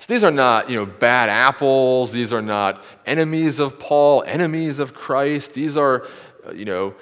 So 0.00 0.14
these 0.14 0.24
are 0.24 0.30
not, 0.30 0.70
you 0.70 0.76
know, 0.76 0.86
bad 0.86 1.28
apples. 1.28 2.10
These 2.10 2.32
are 2.32 2.40
not 2.40 2.82
enemies 3.04 3.58
of 3.58 3.78
Paul, 3.78 4.24
enemies 4.26 4.78
of 4.78 4.94
Christ. 4.94 5.52
These 5.52 5.76
are, 5.76 6.06
uh, 6.46 6.52
you 6.52 6.64
know, 6.64 6.94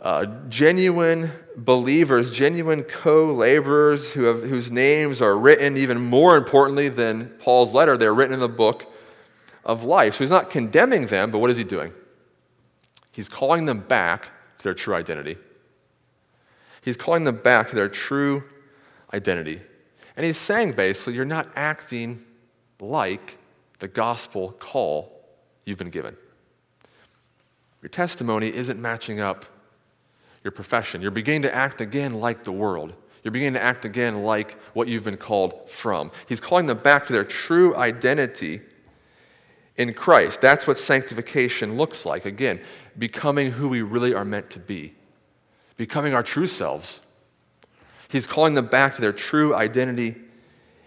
uh, 0.00 0.26
genuine 0.48 1.32
believers, 1.56 2.30
genuine 2.30 2.84
co 2.84 3.34
laborers 3.34 4.12
who 4.12 4.22
have, 4.24 4.42
whose 4.42 4.70
names 4.70 5.20
are 5.20 5.36
written, 5.36 5.76
even 5.76 6.00
more 6.00 6.36
importantly 6.36 6.88
than 6.88 7.26
Paul's 7.40 7.74
letter, 7.74 7.96
they're 7.96 8.14
written 8.14 8.34
in 8.34 8.40
the 8.40 8.48
book 8.48 8.86
of 9.64 9.82
life. 9.82 10.14
So 10.14 10.24
he's 10.24 10.30
not 10.30 10.48
condemning 10.48 11.06
them, 11.06 11.32
but 11.32 11.38
what 11.38 11.50
is 11.50 11.56
he 11.56 11.64
doing? 11.64 11.92
He's 13.10 13.28
calling 13.28 13.64
them 13.64 13.80
back 13.80 14.30
to 14.58 14.64
their 14.64 14.74
true 14.74 14.94
identity. 14.94 15.38
He's 16.82 16.96
calling 16.96 17.24
them 17.24 17.36
back 17.36 17.70
to 17.70 17.74
their 17.74 17.88
true 17.88 18.44
identity. 19.12 19.60
And 20.16 20.26
he's 20.26 20.36
saying 20.36 20.72
basically, 20.72 21.14
you're 21.14 21.24
not 21.24 21.48
acting 21.56 22.24
like 22.80 23.38
the 23.78 23.88
gospel 23.88 24.52
call 24.58 25.24
you've 25.64 25.78
been 25.78 25.90
given. 25.90 26.16
Your 27.80 27.88
testimony 27.88 28.54
isn't 28.54 28.80
matching 28.80 29.20
up 29.20 29.44
your 30.44 30.52
profession. 30.52 31.02
You're 31.02 31.10
beginning 31.10 31.42
to 31.42 31.54
act 31.54 31.80
again 31.80 32.14
like 32.14 32.44
the 32.44 32.52
world. 32.52 32.92
You're 33.22 33.32
beginning 33.32 33.54
to 33.54 33.62
act 33.62 33.84
again 33.84 34.22
like 34.22 34.52
what 34.74 34.88
you've 34.88 35.04
been 35.04 35.16
called 35.16 35.68
from. 35.70 36.10
He's 36.28 36.40
calling 36.40 36.66
them 36.66 36.78
back 36.78 37.06
to 37.06 37.12
their 37.12 37.24
true 37.24 37.76
identity 37.76 38.60
in 39.76 39.94
Christ. 39.94 40.40
That's 40.40 40.66
what 40.66 40.78
sanctification 40.78 41.76
looks 41.76 42.04
like. 42.04 42.26
Again, 42.26 42.60
becoming 42.98 43.52
who 43.52 43.68
we 43.68 43.82
really 43.82 44.14
are 44.14 44.24
meant 44.24 44.50
to 44.50 44.58
be 44.58 44.94
becoming 45.76 46.14
our 46.14 46.22
true 46.22 46.46
selves. 46.46 47.00
He's 48.12 48.26
calling 48.26 48.52
them 48.52 48.66
back 48.66 48.94
to 48.96 49.00
their 49.00 49.14
true 49.14 49.54
identity 49.54 50.16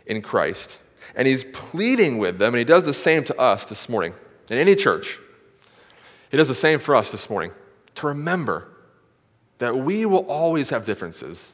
in 0.06 0.22
Christ. 0.22 0.78
And 1.16 1.28
he's 1.28 1.44
pleading 1.44 2.20
with 2.20 2.38
them, 2.38 2.54
and 2.54 2.60
he 2.60 2.64
does 2.64 2.84
the 2.84 2.94
same 2.94 3.24
to 3.24 3.40
us 3.40 3.66
this 3.66 3.90
morning 3.90 4.14
in 4.48 4.60
any 4.60 4.76
church. 4.76 5.20
He 6.30 6.38
does 6.38 6.48
the 6.48 6.54
same 6.54 6.78
for 6.78 6.96
us 6.96 7.12
this 7.12 7.28
morning 7.28 7.52
to 7.96 8.08
remember 8.08 8.68
that 9.58 9.76
we 9.76 10.06
will 10.06 10.28
always 10.28 10.70
have 10.70 10.86
differences. 10.86 11.54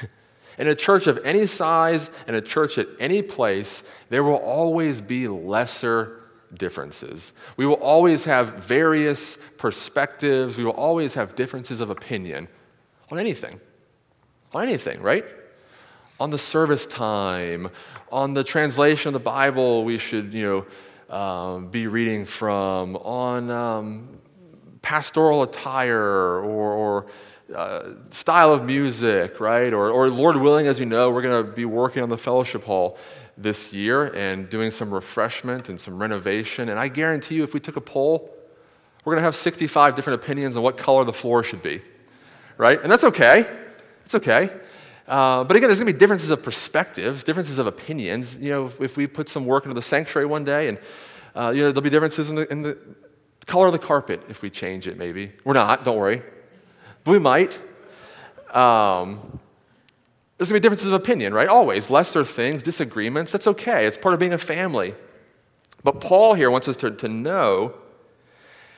in 0.58 0.66
a 0.66 0.74
church 0.74 1.06
of 1.06 1.20
any 1.24 1.44
size, 1.44 2.08
in 2.26 2.34
a 2.34 2.40
church 2.40 2.78
at 2.78 2.86
any 2.98 3.20
place, 3.20 3.82
there 4.08 4.24
will 4.24 4.36
always 4.36 5.02
be 5.02 5.28
lesser 5.28 6.22
differences. 6.54 7.34
We 7.58 7.66
will 7.66 7.74
always 7.74 8.24
have 8.24 8.54
various 8.54 9.36
perspectives. 9.58 10.56
We 10.56 10.64
will 10.64 10.72
always 10.72 11.12
have 11.14 11.34
differences 11.34 11.82
of 11.82 11.90
opinion 11.90 12.48
on 13.10 13.18
anything. 13.18 13.60
On 14.54 14.62
anything, 14.62 15.00
right? 15.00 15.24
On 16.20 16.30
the 16.30 16.38
service 16.38 16.86
time, 16.86 17.70
on 18.10 18.34
the 18.34 18.44
translation 18.44 19.08
of 19.08 19.14
the 19.14 19.20
Bible 19.20 19.84
we 19.84 19.98
should, 19.98 20.32
you 20.32 20.66
know, 21.10 21.16
um, 21.16 21.68
be 21.68 21.86
reading 21.86 22.24
from, 22.24 22.96
on 22.96 23.50
um, 23.50 24.20
pastoral 24.80 25.42
attire 25.42 26.00
or, 26.00 26.72
or 26.72 27.06
uh, 27.54 27.90
style 28.10 28.52
of 28.52 28.64
music, 28.64 29.40
right? 29.40 29.72
Or, 29.72 29.90
or, 29.90 30.08
Lord 30.08 30.36
willing, 30.36 30.66
as 30.66 30.80
you 30.80 30.86
know, 30.86 31.10
we're 31.10 31.20
going 31.22 31.44
to 31.44 31.52
be 31.52 31.66
working 31.66 32.02
on 32.02 32.08
the 32.08 32.16
fellowship 32.16 32.64
hall 32.64 32.96
this 33.36 33.74
year 33.74 34.04
and 34.04 34.48
doing 34.48 34.70
some 34.70 34.92
refreshment 34.92 35.68
and 35.68 35.78
some 35.78 36.00
renovation. 36.00 36.70
And 36.70 36.78
I 36.78 36.88
guarantee 36.88 37.34
you, 37.34 37.44
if 37.44 37.52
we 37.52 37.60
took 37.60 37.76
a 37.76 37.80
poll, 37.80 38.34
we're 39.04 39.12
going 39.12 39.20
to 39.20 39.24
have 39.24 39.36
65 39.36 39.94
different 39.94 40.22
opinions 40.22 40.56
on 40.56 40.62
what 40.62 40.78
color 40.78 41.04
the 41.04 41.12
floor 41.12 41.42
should 41.42 41.62
be 41.62 41.82
right? 42.56 42.80
And 42.80 42.90
that's 42.90 43.04
okay. 43.04 43.46
It's 44.04 44.14
okay. 44.14 44.50
Uh, 45.06 45.44
but 45.44 45.56
again, 45.56 45.68
there's 45.68 45.80
going 45.80 45.88
to 45.88 45.92
be 45.92 45.98
differences 45.98 46.30
of 46.30 46.42
perspectives, 46.42 47.24
differences 47.24 47.58
of 47.58 47.66
opinions. 47.66 48.36
You 48.36 48.50
know, 48.50 48.66
if, 48.66 48.80
if 48.80 48.96
we 48.96 49.06
put 49.06 49.28
some 49.28 49.46
work 49.46 49.64
into 49.64 49.74
the 49.74 49.82
sanctuary 49.82 50.26
one 50.26 50.44
day, 50.44 50.68
and 50.68 50.78
uh, 51.34 51.50
you 51.50 51.62
know, 51.62 51.66
there'll 51.72 51.82
be 51.82 51.90
differences 51.90 52.30
in 52.30 52.36
the, 52.36 52.50
in 52.50 52.62
the 52.62 52.78
color 53.46 53.66
of 53.66 53.72
the 53.72 53.78
carpet 53.78 54.22
if 54.28 54.42
we 54.42 54.50
change 54.50 54.86
it. 54.86 54.96
Maybe 54.96 55.32
we're 55.44 55.54
not. 55.54 55.84
Don't 55.84 55.98
worry, 55.98 56.22
but 57.04 57.10
we 57.10 57.18
might. 57.18 57.60
Um, 58.54 59.40
there's 60.38 60.50
going 60.50 60.60
to 60.60 60.60
be 60.60 60.60
differences 60.60 60.88
of 60.88 60.94
opinion, 60.94 61.34
right? 61.34 61.48
Always 61.48 61.90
lesser 61.90 62.24
things, 62.24 62.62
disagreements. 62.62 63.32
That's 63.32 63.46
okay. 63.46 63.86
It's 63.86 63.98
part 63.98 64.14
of 64.14 64.20
being 64.20 64.32
a 64.32 64.38
family. 64.38 64.94
But 65.84 66.00
Paul 66.00 66.34
here 66.34 66.50
wants 66.50 66.68
us 66.68 66.76
to, 66.78 66.90
to 66.90 67.08
know 67.08 67.74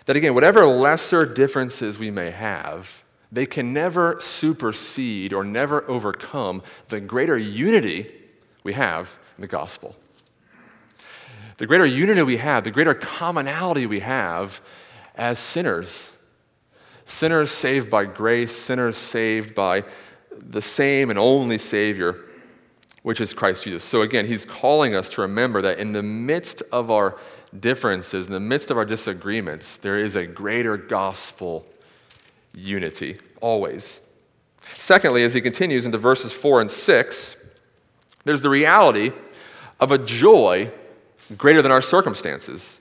that 0.06 0.16
again, 0.16 0.34
whatever 0.34 0.66
lesser 0.66 1.24
differences 1.24 1.98
we 1.98 2.10
may 2.10 2.30
have 2.30 3.04
they 3.35 3.47
can 3.47 3.73
never 3.73 4.18
supersede 4.20 5.33
or 5.33 5.44
never 5.44 5.88
overcome 5.90 6.62
the 6.88 7.01
greater 7.01 7.37
unity 7.37 8.12
we 8.62 8.73
have 8.75 9.18
in 9.37 9.42
the 9.42 9.49
gospel. 9.49 9.97
The 11.57 11.66
greater 11.66 11.87
unity 11.87 12.23
we 12.23 12.37
have, 12.37 12.64
the 12.64 12.70
greater 12.70 12.94
commonality 12.94 13.87
we 13.87 14.01
have 14.01 14.61
as 15.16 15.38
sinners. 15.38 16.12
Sinners 17.05 17.51
saved 17.51 17.90
by 17.90 18.05
grace, 18.05 18.55
sinners 18.57 18.97
saved 18.97 19.55
by 19.55 19.85
the 20.37 20.62
same 20.62 21.11
and 21.11 21.18
only 21.18 21.59
Savior, 21.59 22.25
which 23.03 23.20
is 23.20 23.35
Christ 23.35 23.64
Jesus. 23.64 23.85
So 23.85 24.03
again, 24.03 24.27
he's 24.27 24.44
calling 24.44 24.94
us 24.94 25.09
to 25.11 25.23
remember 25.23 25.61
that 25.62 25.79
in 25.79 25.92
the 25.92 26.03
midst 26.03 26.62
of 26.73 26.90
our 26.90 27.18
differences, 27.59 28.27
in 28.27 28.33
the 28.33 28.40
midst 28.40 28.70
of 28.70 28.79
our 28.79 28.85
disagreements, 28.85 29.77
there 29.77 29.99
is 29.99 30.16
a 30.16 30.27
greater 30.27 30.77
gospel 30.77 31.66
unity, 32.55 33.19
always. 33.40 34.01
Secondly, 34.75 35.25
as 35.25 35.35
he 35.35 35.40
continues 35.40 35.87
into 35.87 35.99
verses 35.99 36.33
4 36.33 36.62
and 36.62 36.71
6, 36.71 37.37
there's 38.25 38.43
the 38.43 38.51
reality 38.51 39.12
of 39.81 39.90
a 39.90 39.99
joy 39.99 40.71
greater 41.37 41.62
than 41.62 41.73
our 41.73 41.83
circumstances. 41.83 42.79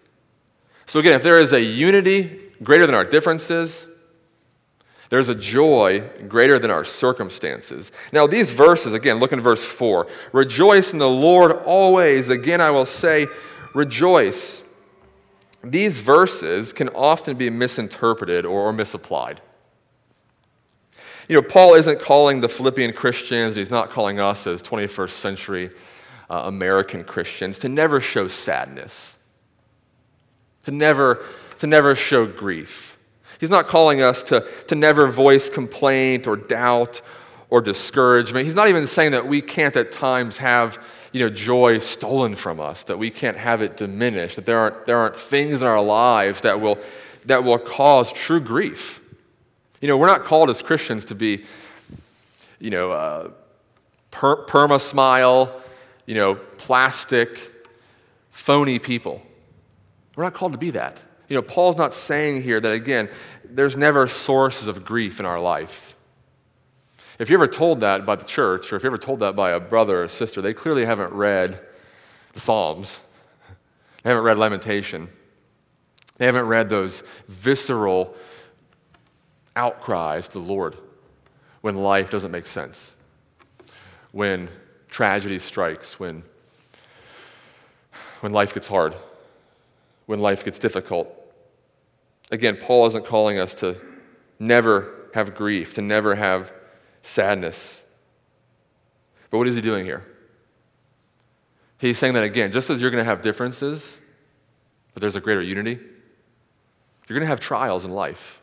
So, 0.85 0.99
again, 0.99 1.13
if 1.13 1.23
there 1.23 1.39
is 1.39 1.53
a 1.53 1.61
unity 1.61 2.41
greater 2.61 2.85
than 2.85 2.95
our 2.95 3.05
differences, 3.05 3.87
there's 5.09 5.29
a 5.29 5.35
joy 5.35 6.09
greater 6.27 6.57
than 6.57 6.71
our 6.71 6.83
circumstances. 6.83 7.91
Now, 8.11 8.25
these 8.25 8.51
verses, 8.51 8.93
again, 8.93 9.17
look 9.19 9.31
in 9.31 9.41
verse 9.41 9.63
4. 9.63 10.07
Rejoice 10.31 10.91
in 10.91 10.99
the 10.99 11.09
Lord 11.09 11.51
always. 11.51 12.29
Again, 12.29 12.61
I 12.61 12.71
will 12.71 12.85
say, 12.85 13.27
rejoice. 13.73 14.63
These 15.63 15.99
verses 15.99 16.73
can 16.73 16.89
often 16.89 17.37
be 17.37 17.49
misinterpreted 17.49 18.45
or 18.45 18.73
misapplied. 18.73 19.41
You 21.27 21.35
know, 21.35 21.41
Paul 21.41 21.75
isn't 21.75 21.99
calling 21.99 22.41
the 22.41 22.49
Philippian 22.49 22.93
Christians, 22.93 23.55
he's 23.55 23.71
not 23.71 23.89
calling 23.89 24.19
us 24.19 24.45
as 24.45 24.61
21st 24.61 25.11
century 25.11 25.69
uh, 26.29 26.43
American 26.45 27.03
Christians 27.03 27.59
to 27.59 27.69
never 27.69 28.01
show 28.01 28.27
sadness, 28.27 29.17
to 30.65 30.71
never, 30.71 31.23
to 31.59 31.67
never 31.67 31.95
show 31.95 32.25
grief. 32.25 32.97
He's 33.39 33.49
not 33.49 33.67
calling 33.67 34.01
us 34.01 34.23
to, 34.23 34.47
to 34.67 34.75
never 34.75 35.07
voice 35.07 35.49
complaint 35.49 36.27
or 36.27 36.35
doubt 36.35 37.01
or 37.49 37.61
discouragement. 37.61 38.45
He's 38.45 38.55
not 38.55 38.67
even 38.67 38.87
saying 38.87 39.11
that 39.11 39.27
we 39.27 39.41
can't 39.41 39.75
at 39.75 39.91
times 39.91 40.37
have 40.37 40.83
you 41.11 41.19
know, 41.19 41.29
joy 41.29 41.77
stolen 41.77 42.35
from 42.35 42.59
us, 42.59 42.83
that 42.85 42.97
we 42.97 43.11
can't 43.11 43.37
have 43.37 43.61
it 43.61 43.77
diminished, 43.77 44.37
that 44.37 44.45
there 44.45 44.57
aren't, 44.57 44.85
there 44.87 44.97
aren't 44.97 45.15
things 45.15 45.61
in 45.61 45.67
our 45.67 45.81
lives 45.81 46.41
that 46.41 46.59
will, 46.59 46.79
that 47.25 47.43
will 47.43 47.59
cause 47.59 48.11
true 48.11 48.39
grief. 48.39 48.99
You 49.83 49.89
know, 49.89 49.97
we're 49.97 50.07
not 50.07 50.23
called 50.23 50.49
as 50.49 50.61
Christians 50.61 51.03
to 51.03 51.15
be, 51.15 51.43
you 52.57 52.69
know, 52.69 52.91
uh, 52.91 53.31
per- 54.11 54.45
perma 54.45 54.79
smile, 54.79 55.61
you 56.05 56.15
know, 56.15 56.35
plastic, 56.35 57.37
phony 58.29 58.79
people. 58.79 59.21
We're 60.15 60.23
not 60.23 60.35
called 60.35 60.53
to 60.53 60.57
be 60.57 60.69
that. 60.69 61.01
You 61.27 61.35
know, 61.35 61.41
Paul's 61.41 61.75
not 61.75 61.93
saying 61.93 62.43
here 62.43 62.61
that, 62.61 62.71
again, 62.71 63.09
there's 63.43 63.75
never 63.75 64.07
sources 64.07 64.69
of 64.69 64.85
grief 64.85 65.19
in 65.19 65.25
our 65.25 65.41
life. 65.41 65.97
If 67.19 67.29
you're 67.29 67.43
ever 67.43 67.51
told 67.51 67.81
that 67.81 68.05
by 68.05 68.15
the 68.15 68.23
church, 68.23 68.71
or 68.71 68.77
if 68.77 68.83
you're 68.83 68.89
ever 68.89 68.97
told 68.97 69.19
that 69.19 69.35
by 69.35 69.51
a 69.51 69.59
brother 69.59 69.99
or 69.99 70.03
a 70.03 70.09
sister, 70.09 70.41
they 70.41 70.53
clearly 70.53 70.85
haven't 70.85 71.11
read 71.11 71.59
the 72.31 72.39
Psalms. 72.39 72.99
They 74.03 74.11
haven't 74.11 74.23
read 74.23 74.37
Lamentation. 74.37 75.09
They 76.17 76.25
haven't 76.25 76.45
read 76.45 76.69
those 76.69 77.03
visceral 77.27 78.15
outcries 79.55 80.27
to 80.29 80.33
the 80.33 80.45
Lord 80.45 80.77
when 81.61 81.75
life 81.77 82.09
doesn't 82.09 82.31
make 82.31 82.47
sense, 82.47 82.95
when 84.11 84.49
tragedy 84.89 85.39
strikes, 85.39 85.99
when, 85.99 86.23
when 88.19 88.31
life 88.31 88.53
gets 88.53 88.67
hard, 88.67 88.95
when 90.05 90.19
life 90.19 90.43
gets 90.43 90.59
difficult. 90.59 91.07
Again, 92.31 92.57
Paul 92.57 92.85
isn't 92.87 93.05
calling 93.05 93.39
us 93.39 93.53
to 93.55 93.79
never 94.39 95.09
have 95.13 95.35
grief, 95.35 95.73
to 95.75 95.81
never 95.81 96.15
have 96.15 96.51
sadness. 97.01 97.83
But 99.29 99.37
what 99.37 99.47
is 99.47 99.55
he 99.55 99.61
doing 99.61 99.85
here? 99.85 100.05
He's 101.77 101.97
saying 101.97 102.13
that 102.13 102.23
again, 102.23 102.51
just 102.51 102.69
as 102.69 102.81
you're 102.81 102.91
going 102.91 103.03
to 103.03 103.09
have 103.09 103.21
differences, 103.21 103.99
but 104.93 105.01
there's 105.01 105.15
a 105.15 105.21
greater 105.21 105.41
unity, 105.41 105.79
you're 107.07 107.17
going 107.17 107.21
to 107.21 107.27
have 107.27 107.39
trials 107.39 107.83
in 107.83 107.91
life. 107.91 108.39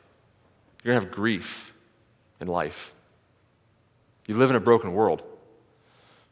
You're 0.83 0.95
going 0.95 1.01
to 1.01 1.07
have 1.07 1.14
grief 1.14 1.73
in 2.40 2.49
life. 2.49 2.95
You 4.27 4.37
live 4.37 4.51
in 4.51 4.57
a 4.57 4.61
broken 4.61 4.95
world. 4.95 5.23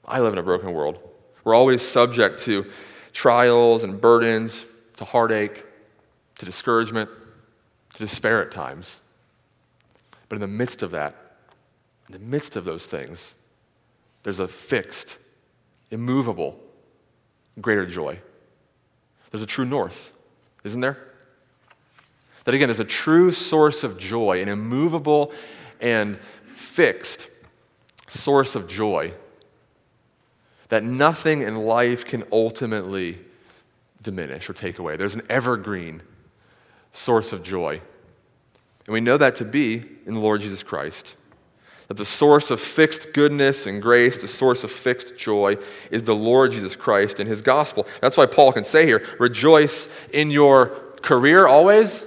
I 0.05 0.21
live 0.21 0.33
in 0.33 0.39
a 0.39 0.43
broken 0.43 0.73
world. 0.73 0.99
We're 1.45 1.55
always 1.55 1.83
subject 1.83 2.41
to 2.41 2.67
trials 3.13 3.85
and 3.85 4.01
burdens, 4.01 4.65
to 4.97 5.05
heartache, 5.05 5.65
to 6.39 6.45
discouragement, 6.45 7.11
to 7.95 7.99
despair 7.99 8.43
at 8.43 8.51
times. 8.51 9.01
But 10.29 10.37
in 10.37 10.41
the 10.41 10.47
midst 10.47 10.83
of 10.83 10.93
that, 10.93 11.15
in 12.07 12.13
the 12.13 12.19
midst 12.19 12.57
of 12.57 12.65
those 12.65 12.87
things, 12.87 13.35
there's 14.23 14.41
a 14.41 14.49
fixed, 14.49 15.19
immovable, 15.91 16.59
greater 17.61 17.87
joy. 17.87 18.19
There's 19.31 19.43
a 19.43 19.47
true 19.47 19.65
north, 19.65 20.13
isn't 20.65 20.81
there? 20.81 21.08
That 22.45 22.55
again 22.55 22.71
is 22.71 22.81
a 22.81 22.85
true 22.85 23.33
source 23.33 23.85
of 23.85 23.99
joy, 23.99 24.41
an 24.43 24.49
immovable 24.49 25.33
and 25.81 26.19
fixed 26.47 27.29
source 28.09 28.55
of 28.55 28.69
joy 28.69 29.13
that 30.69 30.85
nothing 30.85 31.43
in 31.43 31.57
life 31.57 32.05
can 32.05 32.25
ultimately 32.31 33.19
diminish 34.03 34.49
or 34.49 34.53
take 34.53 34.79
away. 34.79 34.97
There's 34.97 35.15
an 35.15 35.23
evergreen 35.29 36.03
source 36.93 37.33
of 37.33 37.43
joy. 37.43 37.81
And 38.87 38.93
we 38.93 39.01
know 39.01 39.17
that 39.17 39.37
to 39.37 39.45
be 39.45 39.83
in 40.07 40.15
the 40.15 40.21
Lord 40.21 40.41
Jesus 40.41 40.63
Christ. 40.63 41.15
That 41.89 41.97
the 41.97 42.05
source 42.05 42.51
of 42.51 42.61
fixed 42.61 43.15
goodness 43.15 43.67
and 43.67 43.81
grace, 43.81 44.21
the 44.21 44.29
source 44.29 44.63
of 44.63 44.71
fixed 44.71 45.17
joy, 45.17 45.57
is 45.91 46.03
the 46.03 46.15
Lord 46.15 46.53
Jesus 46.53 46.77
Christ 46.77 47.19
and 47.19 47.29
his 47.29 47.41
gospel. 47.41 47.87
That's 48.03 48.17
why 48.17 48.27
Paul 48.27 48.53
can 48.53 48.65
say 48.65 48.85
here 48.85 49.07
rejoice 49.19 49.89
in 50.13 50.31
your 50.31 50.67
career 51.01 51.47
always? 51.47 52.05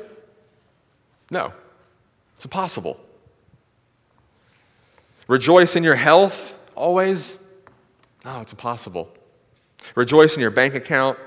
No, 1.31 1.53
it's 2.35 2.45
impossible. 2.45 2.99
Rejoice 5.27 5.77
in 5.77 5.83
your 5.83 5.95
health 5.95 6.53
always? 6.75 7.37
No, 8.25 8.41
it's 8.41 8.51
impossible. 8.51 9.09
Rejoice 9.95 10.35
in 10.35 10.41
your 10.41 10.51
bank 10.51 10.75
account 10.75 11.17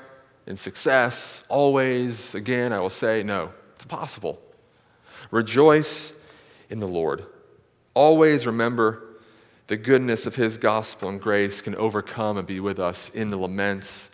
in 0.47 0.57
success, 0.57 1.43
always, 1.49 2.35
again, 2.35 2.73
I 2.73 2.81
will 2.81 2.91
say, 2.91 3.23
no, 3.23 3.51
it's 3.75 3.85
impossible. 3.85 4.39
Rejoice 5.31 6.13
in 6.69 6.81
the 6.81 6.87
Lord. 6.87 7.25
Always 7.95 8.47
remember 8.47 9.03
the 9.69 9.77
goodness 9.79 10.27
of 10.27 10.35
His 10.35 10.59
gospel 10.59 11.09
and 11.09 11.21
grace 11.21 11.63
can 11.63 11.75
overcome 11.77 12.37
and 12.37 12.47
be 12.47 12.61
with 12.61 12.79
us 12.79 13.09
in 13.09 13.31
the 13.31 13.39
laments 13.39 14.11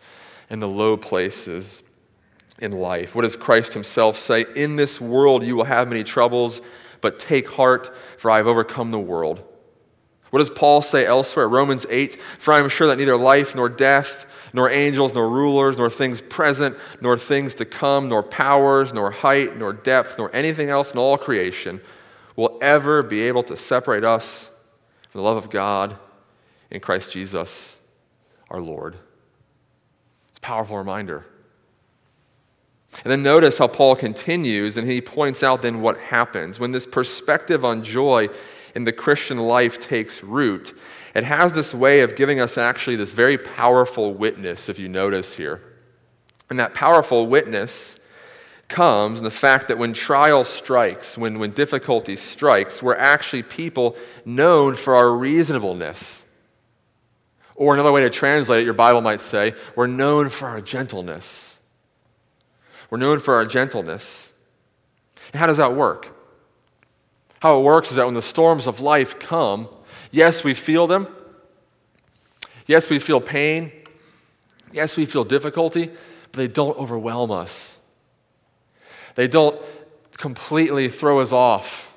and 0.49 0.61
the 0.61 0.67
low 0.67 0.95
places 0.95 1.83
in 2.61 2.71
life. 2.71 3.15
What 3.15 3.23
does 3.23 3.35
Christ 3.35 3.73
Himself 3.73 4.17
say? 4.17 4.45
In 4.55 4.77
this 4.77 5.01
world 5.01 5.43
you 5.43 5.57
will 5.57 5.65
have 5.65 5.89
many 5.89 6.03
troubles, 6.03 6.61
but 7.01 7.19
take 7.19 7.49
heart, 7.49 7.93
for 8.17 8.31
I 8.31 8.37
have 8.37 8.47
overcome 8.47 8.91
the 8.91 8.99
world. 8.99 9.43
What 10.29 10.39
does 10.39 10.49
Paul 10.49 10.81
say 10.81 11.05
elsewhere? 11.05 11.49
Romans 11.49 11.85
8 11.89 12.17
For 12.39 12.53
I 12.53 12.59
am 12.59 12.69
sure 12.69 12.87
that 12.87 12.97
neither 12.97 13.17
life 13.17 13.55
nor 13.55 13.67
death, 13.67 14.25
nor 14.53 14.69
angels, 14.69 15.13
nor 15.13 15.29
rulers, 15.29 15.77
nor 15.77 15.89
things 15.89 16.21
present, 16.21 16.77
nor 17.01 17.17
things 17.17 17.55
to 17.55 17.65
come, 17.65 18.07
nor 18.07 18.23
powers, 18.23 18.93
nor 18.93 19.11
height, 19.11 19.57
nor 19.57 19.73
depth, 19.73 20.17
nor 20.17 20.33
anything 20.33 20.69
else 20.69 20.93
in 20.93 20.99
all 20.99 21.17
creation 21.17 21.81
will 22.35 22.57
ever 22.61 23.03
be 23.03 23.21
able 23.21 23.43
to 23.43 23.57
separate 23.57 24.05
us 24.05 24.49
from 25.09 25.19
the 25.19 25.23
love 25.23 25.37
of 25.37 25.49
God 25.49 25.97
in 26.69 26.79
Christ 26.79 27.11
Jesus 27.11 27.75
our 28.49 28.61
Lord. 28.61 28.95
It's 30.29 30.37
a 30.37 30.41
powerful 30.41 30.77
reminder. 30.77 31.25
And 33.03 33.11
then 33.11 33.23
notice 33.23 33.57
how 33.57 33.67
Paul 33.67 33.95
continues 33.95 34.77
and 34.77 34.89
he 34.89 35.01
points 35.01 35.43
out 35.43 35.61
then 35.61 35.81
what 35.81 35.97
happens. 35.97 36.59
When 36.59 36.71
this 36.71 36.85
perspective 36.85 37.65
on 37.65 37.83
joy 37.83 38.29
in 38.75 38.83
the 38.83 38.91
Christian 38.91 39.37
life 39.37 39.79
takes 39.79 40.23
root, 40.23 40.77
it 41.15 41.23
has 41.23 41.53
this 41.53 41.73
way 41.73 42.01
of 42.01 42.15
giving 42.15 42.39
us 42.39 42.57
actually 42.57 42.95
this 42.95 43.13
very 43.13 43.37
powerful 43.37 44.13
witness, 44.13 44.69
if 44.69 44.77
you 44.79 44.87
notice 44.87 45.35
here. 45.35 45.61
And 46.49 46.59
that 46.59 46.73
powerful 46.73 47.27
witness 47.27 47.97
comes 48.67 49.19
in 49.19 49.23
the 49.23 49.31
fact 49.31 49.67
that 49.67 49.77
when 49.77 49.93
trial 49.93 50.45
strikes, 50.45 51.17
when, 51.17 51.39
when 51.39 51.51
difficulty 51.51 52.15
strikes, 52.15 52.81
we're 52.81 52.95
actually 52.95 53.43
people 53.43 53.95
known 54.25 54.75
for 54.75 54.95
our 54.95 55.13
reasonableness. 55.13 56.23
Or 57.55 57.73
another 57.73 57.91
way 57.91 58.01
to 58.01 58.09
translate 58.09 58.61
it, 58.61 58.65
your 58.65 58.73
Bible 58.73 59.01
might 59.01 59.21
say, 59.21 59.53
we're 59.75 59.87
known 59.87 60.29
for 60.29 60.47
our 60.47 60.61
gentleness. 60.61 61.50
We're 62.91 62.97
known 62.97 63.19
for 63.19 63.33
our 63.33 63.45
gentleness. 63.45 64.31
And 65.33 65.39
how 65.39 65.47
does 65.47 65.57
that 65.57 65.73
work? 65.73 66.09
How 67.39 67.57
it 67.57 67.63
works 67.63 67.89
is 67.89 67.95
that 67.95 68.05
when 68.05 68.13
the 68.13 68.21
storms 68.21 68.67
of 68.67 68.81
life 68.81 69.17
come, 69.17 69.67
yes, 70.11 70.43
we 70.43 70.53
feel 70.53 70.85
them. 70.85 71.07
Yes, 72.67 72.89
we 72.89 72.99
feel 72.99 73.19
pain. 73.19 73.71
Yes, 74.73 74.97
we 74.97 75.05
feel 75.05 75.23
difficulty, 75.23 75.87
but 75.87 76.33
they 76.33 76.47
don't 76.47 76.77
overwhelm 76.77 77.31
us. 77.31 77.77
They 79.15 79.27
don't 79.27 79.59
completely 80.17 80.89
throw 80.89 81.21
us 81.21 81.31
off. 81.31 81.95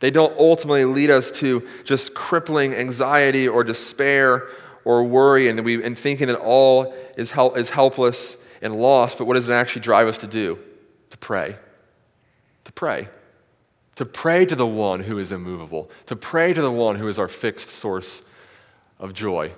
They 0.00 0.10
don't 0.10 0.38
ultimately 0.38 0.84
lead 0.84 1.10
us 1.10 1.30
to 1.32 1.66
just 1.84 2.14
crippling 2.14 2.74
anxiety 2.74 3.48
or 3.48 3.64
despair 3.64 4.48
or 4.84 5.04
worry 5.04 5.48
and, 5.48 5.60
we, 5.64 5.82
and 5.82 5.98
thinking 5.98 6.26
that 6.28 6.38
all 6.38 6.94
is, 7.16 7.30
help, 7.30 7.56
is 7.56 7.70
helpless 7.70 8.36
and 8.62 8.74
lost. 8.76 9.18
But 9.18 9.26
what 9.26 9.34
does 9.34 9.48
it 9.48 9.52
actually 9.52 9.82
drive 9.82 10.08
us 10.08 10.18
to 10.18 10.26
do? 10.26 10.58
To 11.10 11.18
pray. 11.18 11.56
To 12.64 12.72
pray. 12.72 13.08
To 13.96 14.04
pray 14.04 14.46
to 14.46 14.56
the 14.56 14.66
one 14.66 15.00
who 15.00 15.18
is 15.18 15.32
immovable. 15.32 15.90
To 16.06 16.16
pray 16.16 16.52
to 16.52 16.62
the 16.62 16.70
one 16.70 16.96
who 16.96 17.08
is 17.08 17.18
our 17.18 17.28
fixed 17.28 17.68
source 17.68 18.22
of 18.98 19.12
joy. 19.12 19.52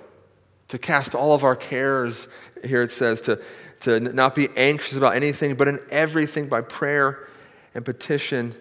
To 0.69 0.77
cast 0.77 1.13
all 1.13 1.33
of 1.33 1.43
our 1.43 1.55
cares, 1.55 2.27
here 2.63 2.81
it 2.81 2.91
says, 2.91 3.21
to, 3.21 3.41
to 3.81 3.99
not 3.99 4.33
be 4.33 4.49
anxious 4.55 4.97
about 4.97 5.15
anything, 5.15 5.55
but 5.55 5.67
in 5.67 5.79
everything 5.91 6.47
by 6.47 6.61
prayer 6.61 7.27
and 7.75 7.85
petition 7.85 8.55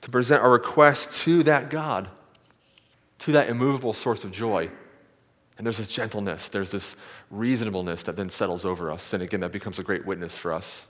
to 0.00 0.10
present 0.10 0.42
our 0.42 0.50
request 0.50 1.12
to 1.20 1.42
that 1.44 1.70
God, 1.70 2.08
to 3.20 3.32
that 3.32 3.48
immovable 3.48 3.94
source 3.94 4.24
of 4.24 4.32
joy. 4.32 4.70
And 5.56 5.66
there's 5.66 5.78
this 5.78 5.88
gentleness, 5.88 6.48
there's 6.48 6.70
this 6.70 6.96
reasonableness 7.30 8.02
that 8.04 8.16
then 8.16 8.28
settles 8.28 8.64
over 8.64 8.90
us. 8.90 9.12
And 9.12 9.22
again, 9.22 9.40
that 9.40 9.52
becomes 9.52 9.78
a 9.78 9.84
great 9.84 10.04
witness 10.04 10.36
for 10.36 10.52
us. 10.52 10.86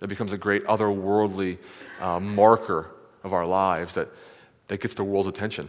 That 0.00 0.08
becomes 0.08 0.32
a 0.32 0.38
great 0.38 0.64
otherworldly 0.64 1.58
uh, 2.00 2.20
marker 2.20 2.90
of 3.22 3.32
our 3.32 3.46
lives 3.46 3.94
that, 3.94 4.08
that 4.68 4.80
gets 4.80 4.94
the 4.94 5.04
world's 5.04 5.28
attention. 5.28 5.68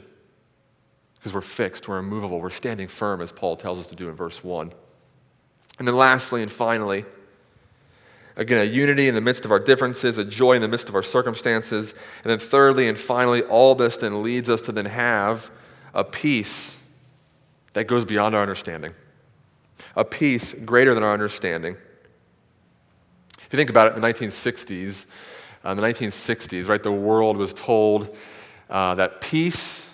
Because 1.16 1.34
we're 1.34 1.42
fixed, 1.42 1.88
we're 1.88 2.00
immovable, 2.00 2.40
we're 2.40 2.50
standing 2.50 2.88
firm, 2.88 3.22
as 3.22 3.32
Paul 3.32 3.56
tells 3.56 3.80
us 3.80 3.88
to 3.88 3.96
do 3.96 4.10
in 4.10 4.16
verse 4.16 4.44
1. 4.44 4.74
And 5.80 5.88
then, 5.88 5.96
lastly 5.96 6.42
and 6.42 6.52
finally, 6.52 7.06
again, 8.36 8.60
a 8.60 8.64
unity 8.64 9.08
in 9.08 9.16
the 9.16 9.22
midst 9.22 9.46
of 9.46 9.52
our 9.52 9.60
differences, 9.60 10.18
a 10.18 10.26
joy 10.26 10.54
in 10.54 10.62
the 10.62 10.68
midst 10.68 10.90
of 10.90 10.96
our 10.96 11.04
circumstances. 11.04 11.94
And 12.24 12.32
then, 12.32 12.40
thirdly 12.40 12.88
and 12.88 12.98
finally, 12.98 13.42
all 13.44 13.74
this 13.74 13.98
then 13.98 14.22
leads 14.22 14.50
us 14.50 14.62
to 14.62 14.72
then 14.72 14.86
have 14.86 15.50
a 15.94 16.04
peace 16.04 16.75
that 17.76 17.88
goes 17.88 18.06
beyond 18.06 18.34
our 18.34 18.42
understanding, 18.42 18.94
a 19.98 20.06
peace 20.06 20.54
greater 20.54 20.94
than 20.94 21.04
our 21.04 21.14
understanding. 21.14 21.76
If 23.38 23.52
you 23.52 23.58
think 23.58 23.70
about 23.70 23.88
it, 23.88 23.96
in 23.96 24.02
the 24.02 24.08
1960s, 24.08 25.06
uh, 25.64 25.72
in 25.72 25.78
the 25.78 25.84
1960s, 25.84 26.70
right, 26.70 26.82
the 26.82 26.92
world 26.92 27.36
was 27.36 27.54
told 27.54 28.16
uh, 28.70 28.96
that 28.96 29.20
peace, 29.20 29.90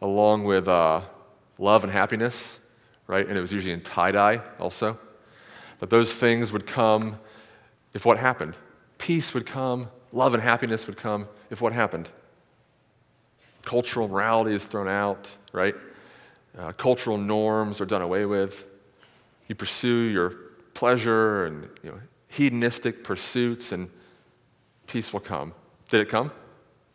along 0.00 0.44
with 0.44 0.68
uh, 0.68 1.00
love 1.58 1.82
and 1.82 1.92
happiness, 1.92 2.60
right? 3.08 3.26
And 3.26 3.36
it 3.36 3.40
was 3.40 3.52
usually 3.52 3.74
in 3.74 3.80
tie 3.80 4.12
dye 4.12 4.40
also. 4.60 4.96
that 5.80 5.90
those 5.90 6.14
things 6.14 6.52
would 6.52 6.68
come 6.68 7.18
if 7.94 8.04
what 8.04 8.16
happened? 8.16 8.56
Peace 8.98 9.34
would 9.34 9.44
come, 9.44 9.88
love 10.12 10.34
and 10.34 10.42
happiness 10.42 10.86
would 10.86 10.96
come 10.96 11.26
if 11.50 11.60
what 11.60 11.72
happened? 11.72 12.08
Cultural 13.64 14.06
morality 14.06 14.54
is 14.54 14.64
thrown 14.64 14.86
out, 14.86 15.34
right? 15.52 15.74
Uh, 16.58 16.72
cultural 16.72 17.16
norms 17.16 17.80
are 17.80 17.86
done 17.86 18.02
away 18.02 18.26
with. 18.26 18.66
You 19.48 19.54
pursue 19.54 20.02
your 20.04 20.30
pleasure 20.74 21.46
and 21.46 21.68
you 21.82 21.90
know, 21.90 22.00
hedonistic 22.28 23.04
pursuits, 23.04 23.72
and 23.72 23.90
peace 24.86 25.12
will 25.12 25.20
come. 25.20 25.54
Did 25.88 26.00
it 26.00 26.08
come? 26.08 26.30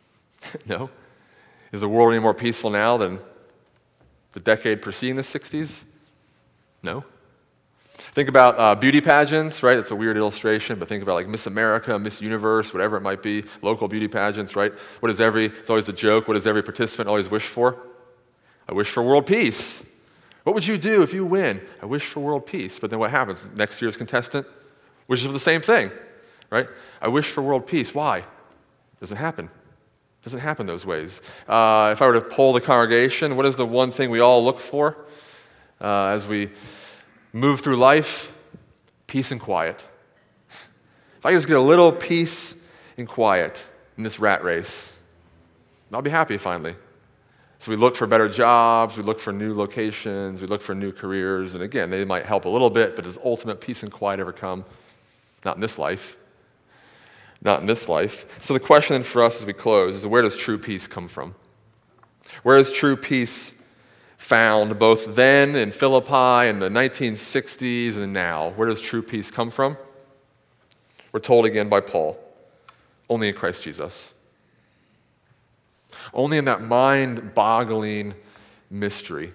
no. 0.66 0.90
Is 1.72 1.80
the 1.80 1.88
world 1.88 2.12
any 2.12 2.22
more 2.22 2.34
peaceful 2.34 2.70
now 2.70 2.96
than 2.96 3.18
the 4.32 4.40
decade 4.40 4.82
preceding 4.82 5.16
the 5.16 5.22
60s? 5.22 5.84
No. 6.82 7.04
Think 8.12 8.28
about 8.28 8.58
uh, 8.58 8.74
beauty 8.74 9.00
pageants, 9.00 9.62
right? 9.62 9.76
That's 9.76 9.90
a 9.90 9.96
weird 9.96 10.16
illustration, 10.16 10.78
but 10.78 10.88
think 10.88 11.02
about 11.02 11.14
like 11.14 11.28
Miss 11.28 11.46
America, 11.46 11.98
Miss 11.98 12.20
Universe, 12.20 12.72
whatever 12.72 12.96
it 12.96 13.02
might 13.02 13.22
be, 13.22 13.44
local 13.60 13.86
beauty 13.86 14.08
pageants, 14.08 14.56
right? 14.56 14.72
What 15.00 15.08
does 15.08 15.20
every, 15.20 15.46
it's 15.46 15.68
always 15.68 15.88
a 15.88 15.92
joke, 15.92 16.26
what 16.26 16.34
does 16.34 16.46
every 16.46 16.62
participant 16.62 17.08
always 17.08 17.28
wish 17.28 17.46
for? 17.46 17.76
I 18.68 18.74
wish 18.74 18.90
for 18.90 19.02
world 19.02 19.26
peace. 19.26 19.82
What 20.44 20.54
would 20.54 20.66
you 20.66 20.78
do 20.78 21.02
if 21.02 21.12
you 21.12 21.24
win? 21.24 21.60
I 21.82 21.86
wish 21.86 22.06
for 22.06 22.20
world 22.20 22.46
peace. 22.46 22.78
But 22.78 22.90
then 22.90 22.98
what 22.98 23.10
happens? 23.10 23.46
Next 23.54 23.80
year's 23.80 23.96
contestant 23.96 24.46
wishes 25.06 25.26
for 25.26 25.32
the 25.32 25.38
same 25.38 25.60
thing, 25.60 25.90
right? 26.50 26.68
I 27.00 27.08
wish 27.08 27.26
for 27.26 27.42
world 27.42 27.66
peace. 27.66 27.94
Why? 27.94 28.22
Doesn't 29.00 29.16
happen. 29.16 29.50
Doesn't 30.22 30.40
happen 30.40 30.66
those 30.66 30.84
ways. 30.84 31.22
Uh, 31.48 31.90
if 31.92 32.02
I 32.02 32.06
were 32.06 32.14
to 32.14 32.20
poll 32.20 32.52
the 32.52 32.60
congregation, 32.60 33.36
what 33.36 33.46
is 33.46 33.56
the 33.56 33.66
one 33.66 33.90
thing 33.90 34.10
we 34.10 34.20
all 34.20 34.44
look 34.44 34.60
for 34.60 34.96
uh, 35.80 36.06
as 36.06 36.26
we 36.26 36.50
move 37.32 37.60
through 37.60 37.76
life, 37.76 38.32
peace 39.06 39.30
and 39.30 39.40
quiet. 39.40 39.84
If 41.18 41.26
I 41.26 41.32
just 41.32 41.46
get 41.46 41.56
a 41.56 41.60
little 41.60 41.92
peace 41.92 42.54
and 42.96 43.08
quiet 43.08 43.64
in 43.96 44.02
this 44.02 44.18
rat 44.18 44.42
race, 44.42 44.92
I'll 45.92 46.02
be 46.02 46.10
happy 46.10 46.38
finally. 46.38 46.74
So 47.58 47.70
we 47.70 47.76
look 47.76 47.96
for 47.96 48.06
better 48.06 48.28
jobs, 48.28 48.96
we 48.96 49.02
look 49.02 49.18
for 49.18 49.32
new 49.32 49.52
locations, 49.54 50.40
we 50.40 50.46
look 50.46 50.62
for 50.62 50.74
new 50.74 50.92
careers, 50.92 51.54
and 51.54 51.62
again, 51.62 51.90
they 51.90 52.04
might 52.04 52.24
help 52.24 52.44
a 52.44 52.48
little 52.48 52.70
bit, 52.70 52.94
but 52.94 53.04
does 53.04 53.18
ultimate 53.24 53.60
peace 53.60 53.82
and 53.82 53.90
quiet 53.90 54.20
ever 54.20 54.32
come? 54.32 54.64
Not 55.44 55.56
in 55.56 55.60
this 55.60 55.78
life. 55.78 56.16
Not 57.42 57.60
in 57.60 57.66
this 57.66 57.88
life. 57.88 58.40
So 58.42 58.54
the 58.54 58.60
question 58.60 59.02
for 59.02 59.24
us 59.24 59.40
as 59.40 59.46
we 59.46 59.52
close 59.52 59.96
is 59.96 60.06
where 60.06 60.22
does 60.22 60.36
true 60.36 60.58
peace 60.58 60.86
come 60.86 61.08
from? 61.08 61.34
Where 62.42 62.58
is 62.58 62.70
true 62.70 62.96
peace 62.96 63.52
found 64.18 64.78
both 64.78 65.14
then 65.14 65.54
in 65.54 65.70
Philippi 65.70 66.48
in 66.48 66.58
the 66.58 66.68
1960s 66.68 67.96
and 67.96 68.12
now. 68.12 68.50
Where 68.50 68.68
does 68.68 68.80
true 68.80 69.00
peace 69.00 69.30
come 69.30 69.48
from? 69.48 69.78
We're 71.12 71.20
told 71.20 71.46
again 71.46 71.68
by 71.68 71.80
Paul 71.80 72.18
only 73.08 73.28
in 73.28 73.34
Christ 73.34 73.62
Jesus. 73.62 74.12
Only 76.12 76.38
in 76.38 76.44
that 76.46 76.62
mind 76.62 77.34
boggling 77.34 78.14
mystery 78.70 79.32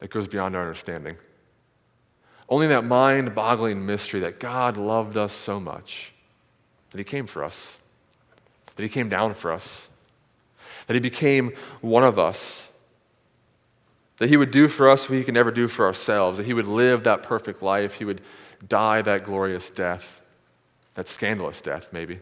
that 0.00 0.10
goes 0.10 0.28
beyond 0.28 0.56
our 0.56 0.62
understanding. 0.62 1.16
Only 2.48 2.66
in 2.66 2.70
that 2.70 2.84
mind 2.84 3.34
boggling 3.34 3.84
mystery 3.84 4.20
that 4.20 4.38
God 4.40 4.76
loved 4.76 5.16
us 5.16 5.32
so 5.32 5.58
much 5.58 6.12
that 6.90 6.98
He 6.98 7.04
came 7.04 7.26
for 7.26 7.42
us, 7.42 7.78
that 8.76 8.82
He 8.82 8.88
came 8.88 9.08
down 9.08 9.34
for 9.34 9.52
us, 9.52 9.88
that 10.86 10.94
He 10.94 11.00
became 11.00 11.52
one 11.80 12.04
of 12.04 12.18
us 12.18 12.70
that 14.18 14.28
he 14.28 14.36
would 14.36 14.50
do 14.50 14.68
for 14.68 14.88
us 14.88 15.08
what 15.08 15.18
he 15.18 15.24
could 15.24 15.34
never 15.34 15.50
do 15.50 15.68
for 15.68 15.86
ourselves, 15.86 16.38
that 16.38 16.46
he 16.46 16.54
would 16.54 16.66
live 16.66 17.04
that 17.04 17.22
perfect 17.22 17.62
life, 17.62 17.94
he 17.94 18.04
would 18.04 18.20
die 18.66 19.02
that 19.02 19.24
glorious 19.24 19.68
death, 19.70 20.20
that 20.94 21.08
scandalous 21.08 21.60
death, 21.60 21.92
maybe. 21.92 22.20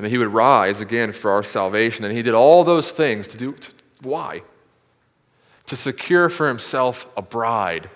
And 0.00 0.06
that 0.06 0.08
he 0.08 0.16
would 0.16 0.28
rise 0.28 0.80
again 0.80 1.12
for 1.12 1.30
our 1.30 1.42
salvation. 1.42 2.06
And 2.06 2.16
he 2.16 2.22
did 2.22 2.32
all 2.32 2.64
those 2.64 2.90
things 2.90 3.28
to 3.28 3.36
do, 3.36 3.52
to, 3.52 3.72
why? 4.00 4.40
To 5.66 5.76
secure 5.76 6.30
for 6.30 6.48
himself 6.48 7.06
a 7.18 7.22
bride, 7.22 7.90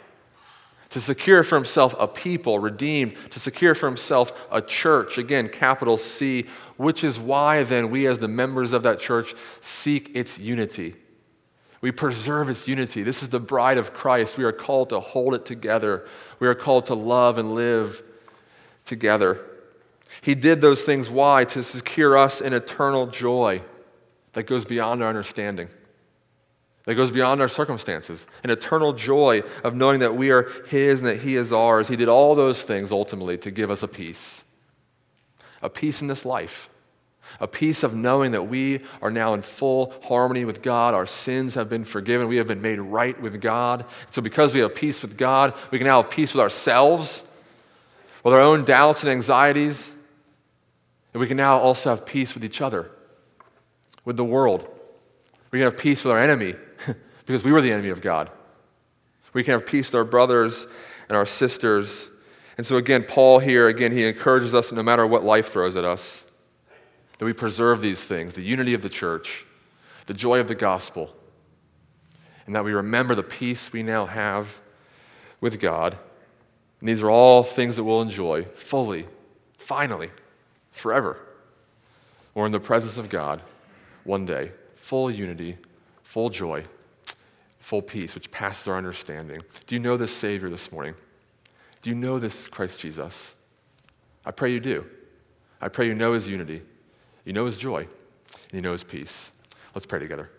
to 0.90 1.00
secure 1.00 1.42
for 1.42 1.54
himself 1.54 1.94
a 1.98 2.06
people 2.06 2.58
redeemed, 2.58 3.16
to 3.30 3.40
secure 3.40 3.74
for 3.74 3.86
himself 3.86 4.32
a 4.52 4.60
church, 4.60 5.16
again, 5.16 5.48
capital 5.48 5.96
C, 5.96 6.44
which 6.76 7.04
is 7.04 7.18
why 7.18 7.62
then 7.62 7.90
we, 7.90 8.06
as 8.06 8.18
the 8.18 8.28
members 8.28 8.74
of 8.74 8.82
that 8.82 9.00
church, 9.00 9.34
seek 9.62 10.14
its 10.14 10.38
unity 10.38 10.96
we 11.84 11.92
preserve 11.92 12.48
its 12.48 12.66
unity. 12.66 13.02
This 13.02 13.22
is 13.22 13.28
the 13.28 13.38
bride 13.38 13.76
of 13.76 13.92
Christ. 13.92 14.38
We 14.38 14.44
are 14.44 14.52
called 14.52 14.88
to 14.88 15.00
hold 15.00 15.34
it 15.34 15.44
together. 15.44 16.06
We 16.38 16.48
are 16.48 16.54
called 16.54 16.86
to 16.86 16.94
love 16.94 17.36
and 17.36 17.54
live 17.54 18.02
together. 18.86 19.44
He 20.24 20.34
did 20.34 20.62
those 20.62 20.84
things. 20.84 21.10
Why? 21.10 21.44
To 21.44 21.62
secure 21.62 22.16
us 22.16 22.40
in 22.40 22.54
eternal 22.54 23.06
joy 23.08 23.60
that 24.32 24.44
goes 24.44 24.64
beyond 24.64 25.02
our 25.02 25.08
understanding, 25.10 25.68
that 26.86 26.94
goes 26.94 27.10
beyond 27.10 27.42
our 27.42 27.48
circumstances. 27.48 28.26
An 28.42 28.48
eternal 28.48 28.94
joy 28.94 29.42
of 29.62 29.74
knowing 29.74 30.00
that 30.00 30.16
we 30.16 30.30
are 30.30 30.48
His 30.68 31.00
and 31.00 31.08
that 31.08 31.20
He 31.20 31.36
is 31.36 31.52
ours. 31.52 31.88
He 31.88 31.96
did 31.96 32.08
all 32.08 32.34
those 32.34 32.62
things 32.62 32.90
ultimately 32.90 33.36
to 33.36 33.50
give 33.50 33.70
us 33.70 33.82
a 33.82 33.88
peace, 33.88 34.44
a 35.60 35.68
peace 35.68 36.00
in 36.00 36.08
this 36.08 36.24
life 36.24 36.70
a 37.40 37.48
peace 37.48 37.82
of 37.82 37.94
knowing 37.94 38.32
that 38.32 38.44
we 38.44 38.80
are 39.02 39.10
now 39.10 39.34
in 39.34 39.42
full 39.42 39.92
harmony 40.04 40.44
with 40.44 40.62
God. 40.62 40.94
Our 40.94 41.06
sins 41.06 41.54
have 41.54 41.68
been 41.68 41.84
forgiven. 41.84 42.28
We 42.28 42.36
have 42.36 42.46
been 42.46 42.62
made 42.62 42.78
right 42.78 43.20
with 43.20 43.40
God. 43.40 43.84
So, 44.10 44.22
because 44.22 44.54
we 44.54 44.60
have 44.60 44.74
peace 44.74 45.02
with 45.02 45.16
God, 45.16 45.52
we 45.72 45.78
can 45.78 45.86
now 45.86 46.00
have 46.00 46.10
peace 46.12 46.32
with 46.32 46.40
ourselves, 46.40 47.24
with 48.22 48.34
our 48.34 48.40
own 48.40 48.64
doubts 48.64 49.02
and 49.02 49.10
anxieties. 49.10 49.93
And 51.14 51.20
we 51.20 51.28
can 51.28 51.36
now 51.36 51.58
also 51.58 51.90
have 51.90 52.04
peace 52.04 52.34
with 52.34 52.44
each 52.44 52.60
other, 52.60 52.90
with 54.04 54.16
the 54.16 54.24
world. 54.24 54.68
We 55.52 55.60
can 55.60 55.64
have 55.64 55.78
peace 55.78 56.02
with 56.04 56.10
our 56.10 56.18
enemy 56.18 56.56
because 57.24 57.44
we 57.44 57.52
were 57.52 57.62
the 57.62 57.72
enemy 57.72 57.90
of 57.90 58.00
God. 58.00 58.30
We 59.32 59.44
can 59.44 59.52
have 59.52 59.64
peace 59.64 59.88
with 59.88 59.94
our 59.94 60.04
brothers 60.04 60.66
and 61.08 61.16
our 61.16 61.24
sisters. 61.24 62.08
And 62.58 62.66
so, 62.66 62.76
again, 62.76 63.04
Paul 63.04 63.38
here, 63.38 63.68
again, 63.68 63.92
he 63.92 64.04
encourages 64.04 64.54
us 64.54 64.72
no 64.72 64.82
matter 64.82 65.06
what 65.06 65.24
life 65.24 65.52
throws 65.52 65.76
at 65.76 65.84
us 65.84 66.24
that 67.18 67.24
we 67.24 67.32
preserve 67.32 67.80
these 67.80 68.02
things 68.02 68.34
the 68.34 68.42
unity 68.42 68.74
of 68.74 68.82
the 68.82 68.88
church, 68.88 69.46
the 70.06 70.14
joy 70.14 70.40
of 70.40 70.48
the 70.48 70.54
gospel, 70.54 71.14
and 72.46 72.54
that 72.56 72.64
we 72.64 72.72
remember 72.72 73.14
the 73.14 73.22
peace 73.22 73.72
we 73.72 73.84
now 73.84 74.06
have 74.06 74.60
with 75.40 75.60
God. 75.60 75.96
And 76.80 76.88
these 76.88 77.02
are 77.02 77.10
all 77.10 77.44
things 77.44 77.76
that 77.76 77.84
we'll 77.84 78.02
enjoy 78.02 78.44
fully, 78.54 79.06
finally, 79.56 80.10
forever 80.74 81.18
or 82.34 82.44
in 82.44 82.52
the 82.52 82.60
presence 82.60 82.98
of 82.98 83.08
God 83.08 83.40
one 84.02 84.26
day. 84.26 84.52
Full 84.74 85.10
unity, 85.10 85.56
full 86.02 86.28
joy, 86.28 86.64
full 87.58 87.80
peace, 87.80 88.14
which 88.14 88.30
passes 88.30 88.68
our 88.68 88.76
understanding. 88.76 89.40
Do 89.66 89.74
you 89.74 89.80
know 89.80 89.96
this 89.96 90.12
Savior 90.12 90.50
this 90.50 90.70
morning? 90.70 90.94
Do 91.80 91.88
you 91.88 91.96
know 91.96 92.18
this 92.18 92.48
Christ 92.48 92.80
Jesus? 92.80 93.34
I 94.26 94.30
pray 94.30 94.52
you 94.52 94.60
do. 94.60 94.84
I 95.60 95.68
pray 95.68 95.86
you 95.86 95.94
know 95.94 96.12
his 96.12 96.28
unity, 96.28 96.62
you 97.24 97.32
know 97.32 97.46
his 97.46 97.56
joy, 97.56 97.80
and 97.80 98.52
you 98.52 98.60
know 98.60 98.72
his 98.72 98.84
peace. 98.84 99.30
Let's 99.74 99.86
pray 99.86 99.98
together. 99.98 100.30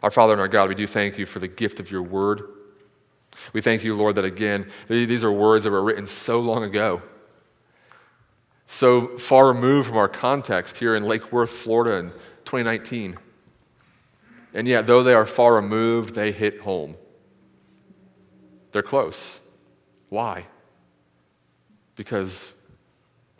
Our 0.00 0.12
Father 0.12 0.34
and 0.34 0.40
our 0.40 0.46
God, 0.46 0.68
we 0.68 0.76
do 0.76 0.86
thank 0.86 1.18
you 1.18 1.26
for 1.26 1.40
the 1.40 1.48
gift 1.48 1.80
of 1.80 1.90
your 1.90 2.02
word. 2.02 2.42
We 3.52 3.60
thank 3.60 3.84
you, 3.84 3.96
Lord, 3.96 4.14
that 4.16 4.24
again, 4.24 4.70
these 4.88 5.24
are 5.24 5.32
words 5.32 5.64
that 5.64 5.70
were 5.70 5.82
written 5.82 6.06
so 6.06 6.40
long 6.40 6.64
ago, 6.64 7.02
so 8.66 9.18
far 9.18 9.48
removed 9.48 9.88
from 9.88 9.96
our 9.96 10.08
context 10.08 10.76
here 10.76 10.94
in 10.94 11.04
Lake 11.04 11.32
Worth, 11.32 11.50
Florida 11.50 11.96
in 11.96 12.10
2019. 12.44 13.18
And 14.54 14.66
yet, 14.68 14.86
though 14.86 15.02
they 15.02 15.14
are 15.14 15.26
far 15.26 15.54
removed, 15.54 16.14
they 16.14 16.32
hit 16.32 16.60
home. 16.60 16.96
They're 18.72 18.82
close. 18.82 19.40
Why? 20.08 20.46
Because 21.96 22.52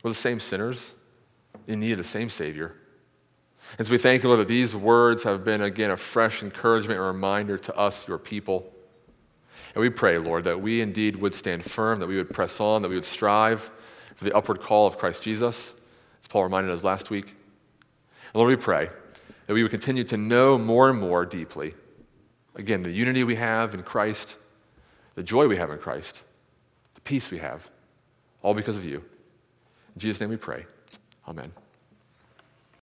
we're 0.03 0.11
the 0.11 0.15
same 0.15 0.41
sinners 0.41 0.95
in 1.67 1.81
need 1.81 1.93
of 1.93 1.99
the 1.99 2.05
same 2.05 2.31
Savior. 2.31 2.75
And 3.77 3.87
so 3.87 3.91
we 3.91 3.99
thank 3.99 4.23
you, 4.23 4.29
Lord, 4.29 4.41
that 4.41 4.49
these 4.49 4.75
words 4.75 5.25
have 5.25 5.45
been, 5.45 5.61
again, 5.61 5.91
a 5.91 5.97
fresh 5.97 6.43
encouragement 6.43 6.99
and 6.99 7.07
reminder 7.07 7.59
to 7.59 7.77
us, 7.77 8.09
your 8.09 8.19
people. 8.19 8.73
And 9.79 9.83
we 9.85 9.91
pray, 9.91 10.19
Lord, 10.19 10.43
that 10.43 10.61
we 10.61 10.81
indeed 10.81 11.15
would 11.15 11.37
stand 11.37 11.63
firm, 11.63 12.01
that 12.01 12.09
we 12.09 12.17
would 12.17 12.31
press 12.31 12.59
on, 12.59 12.83
that 12.83 12.89
we 12.89 12.97
would 12.97 13.05
strive 13.05 13.71
for 14.17 14.25
the 14.25 14.37
upward 14.37 14.61
call 14.61 14.89
of 14.89 14.99
Christ 14.99 15.23
Jesus, 15.23 15.73
as 16.21 16.27
Paul 16.27 16.43
reminded 16.43 16.73
us 16.73 16.83
last 16.83 17.11
week. 17.11 17.27
And 17.27 18.35
Lord, 18.35 18.49
we 18.49 18.57
pray 18.57 18.91
that 19.47 19.55
we 19.55 19.63
would 19.63 19.71
continue 19.71 20.03
to 20.03 20.17
know 20.17 20.59
more 20.59 20.91
and 20.91 20.99
more 20.99 21.25
deeply, 21.25 21.75
again, 22.57 22.83
the 22.83 22.91
unity 22.91 23.23
we 23.23 23.37
have 23.37 23.73
in 23.73 23.85
Christ, 23.85 24.35
the 25.15 25.23
joy 25.23 25.47
we 25.47 25.59
have 25.59 25.71
in 25.71 25.79
Christ, 25.79 26.25
the 26.95 27.01
peace 27.03 27.31
we 27.31 27.39
have, 27.39 27.71
all 28.43 28.55
because 28.55 28.77
of 28.77 28.85
you. 28.85 29.05
In 29.95 30.01
Jesus' 30.01 30.21
name 30.21 30.31
we 30.31 30.37
pray. 30.39 30.67
Amen. 31.29 31.53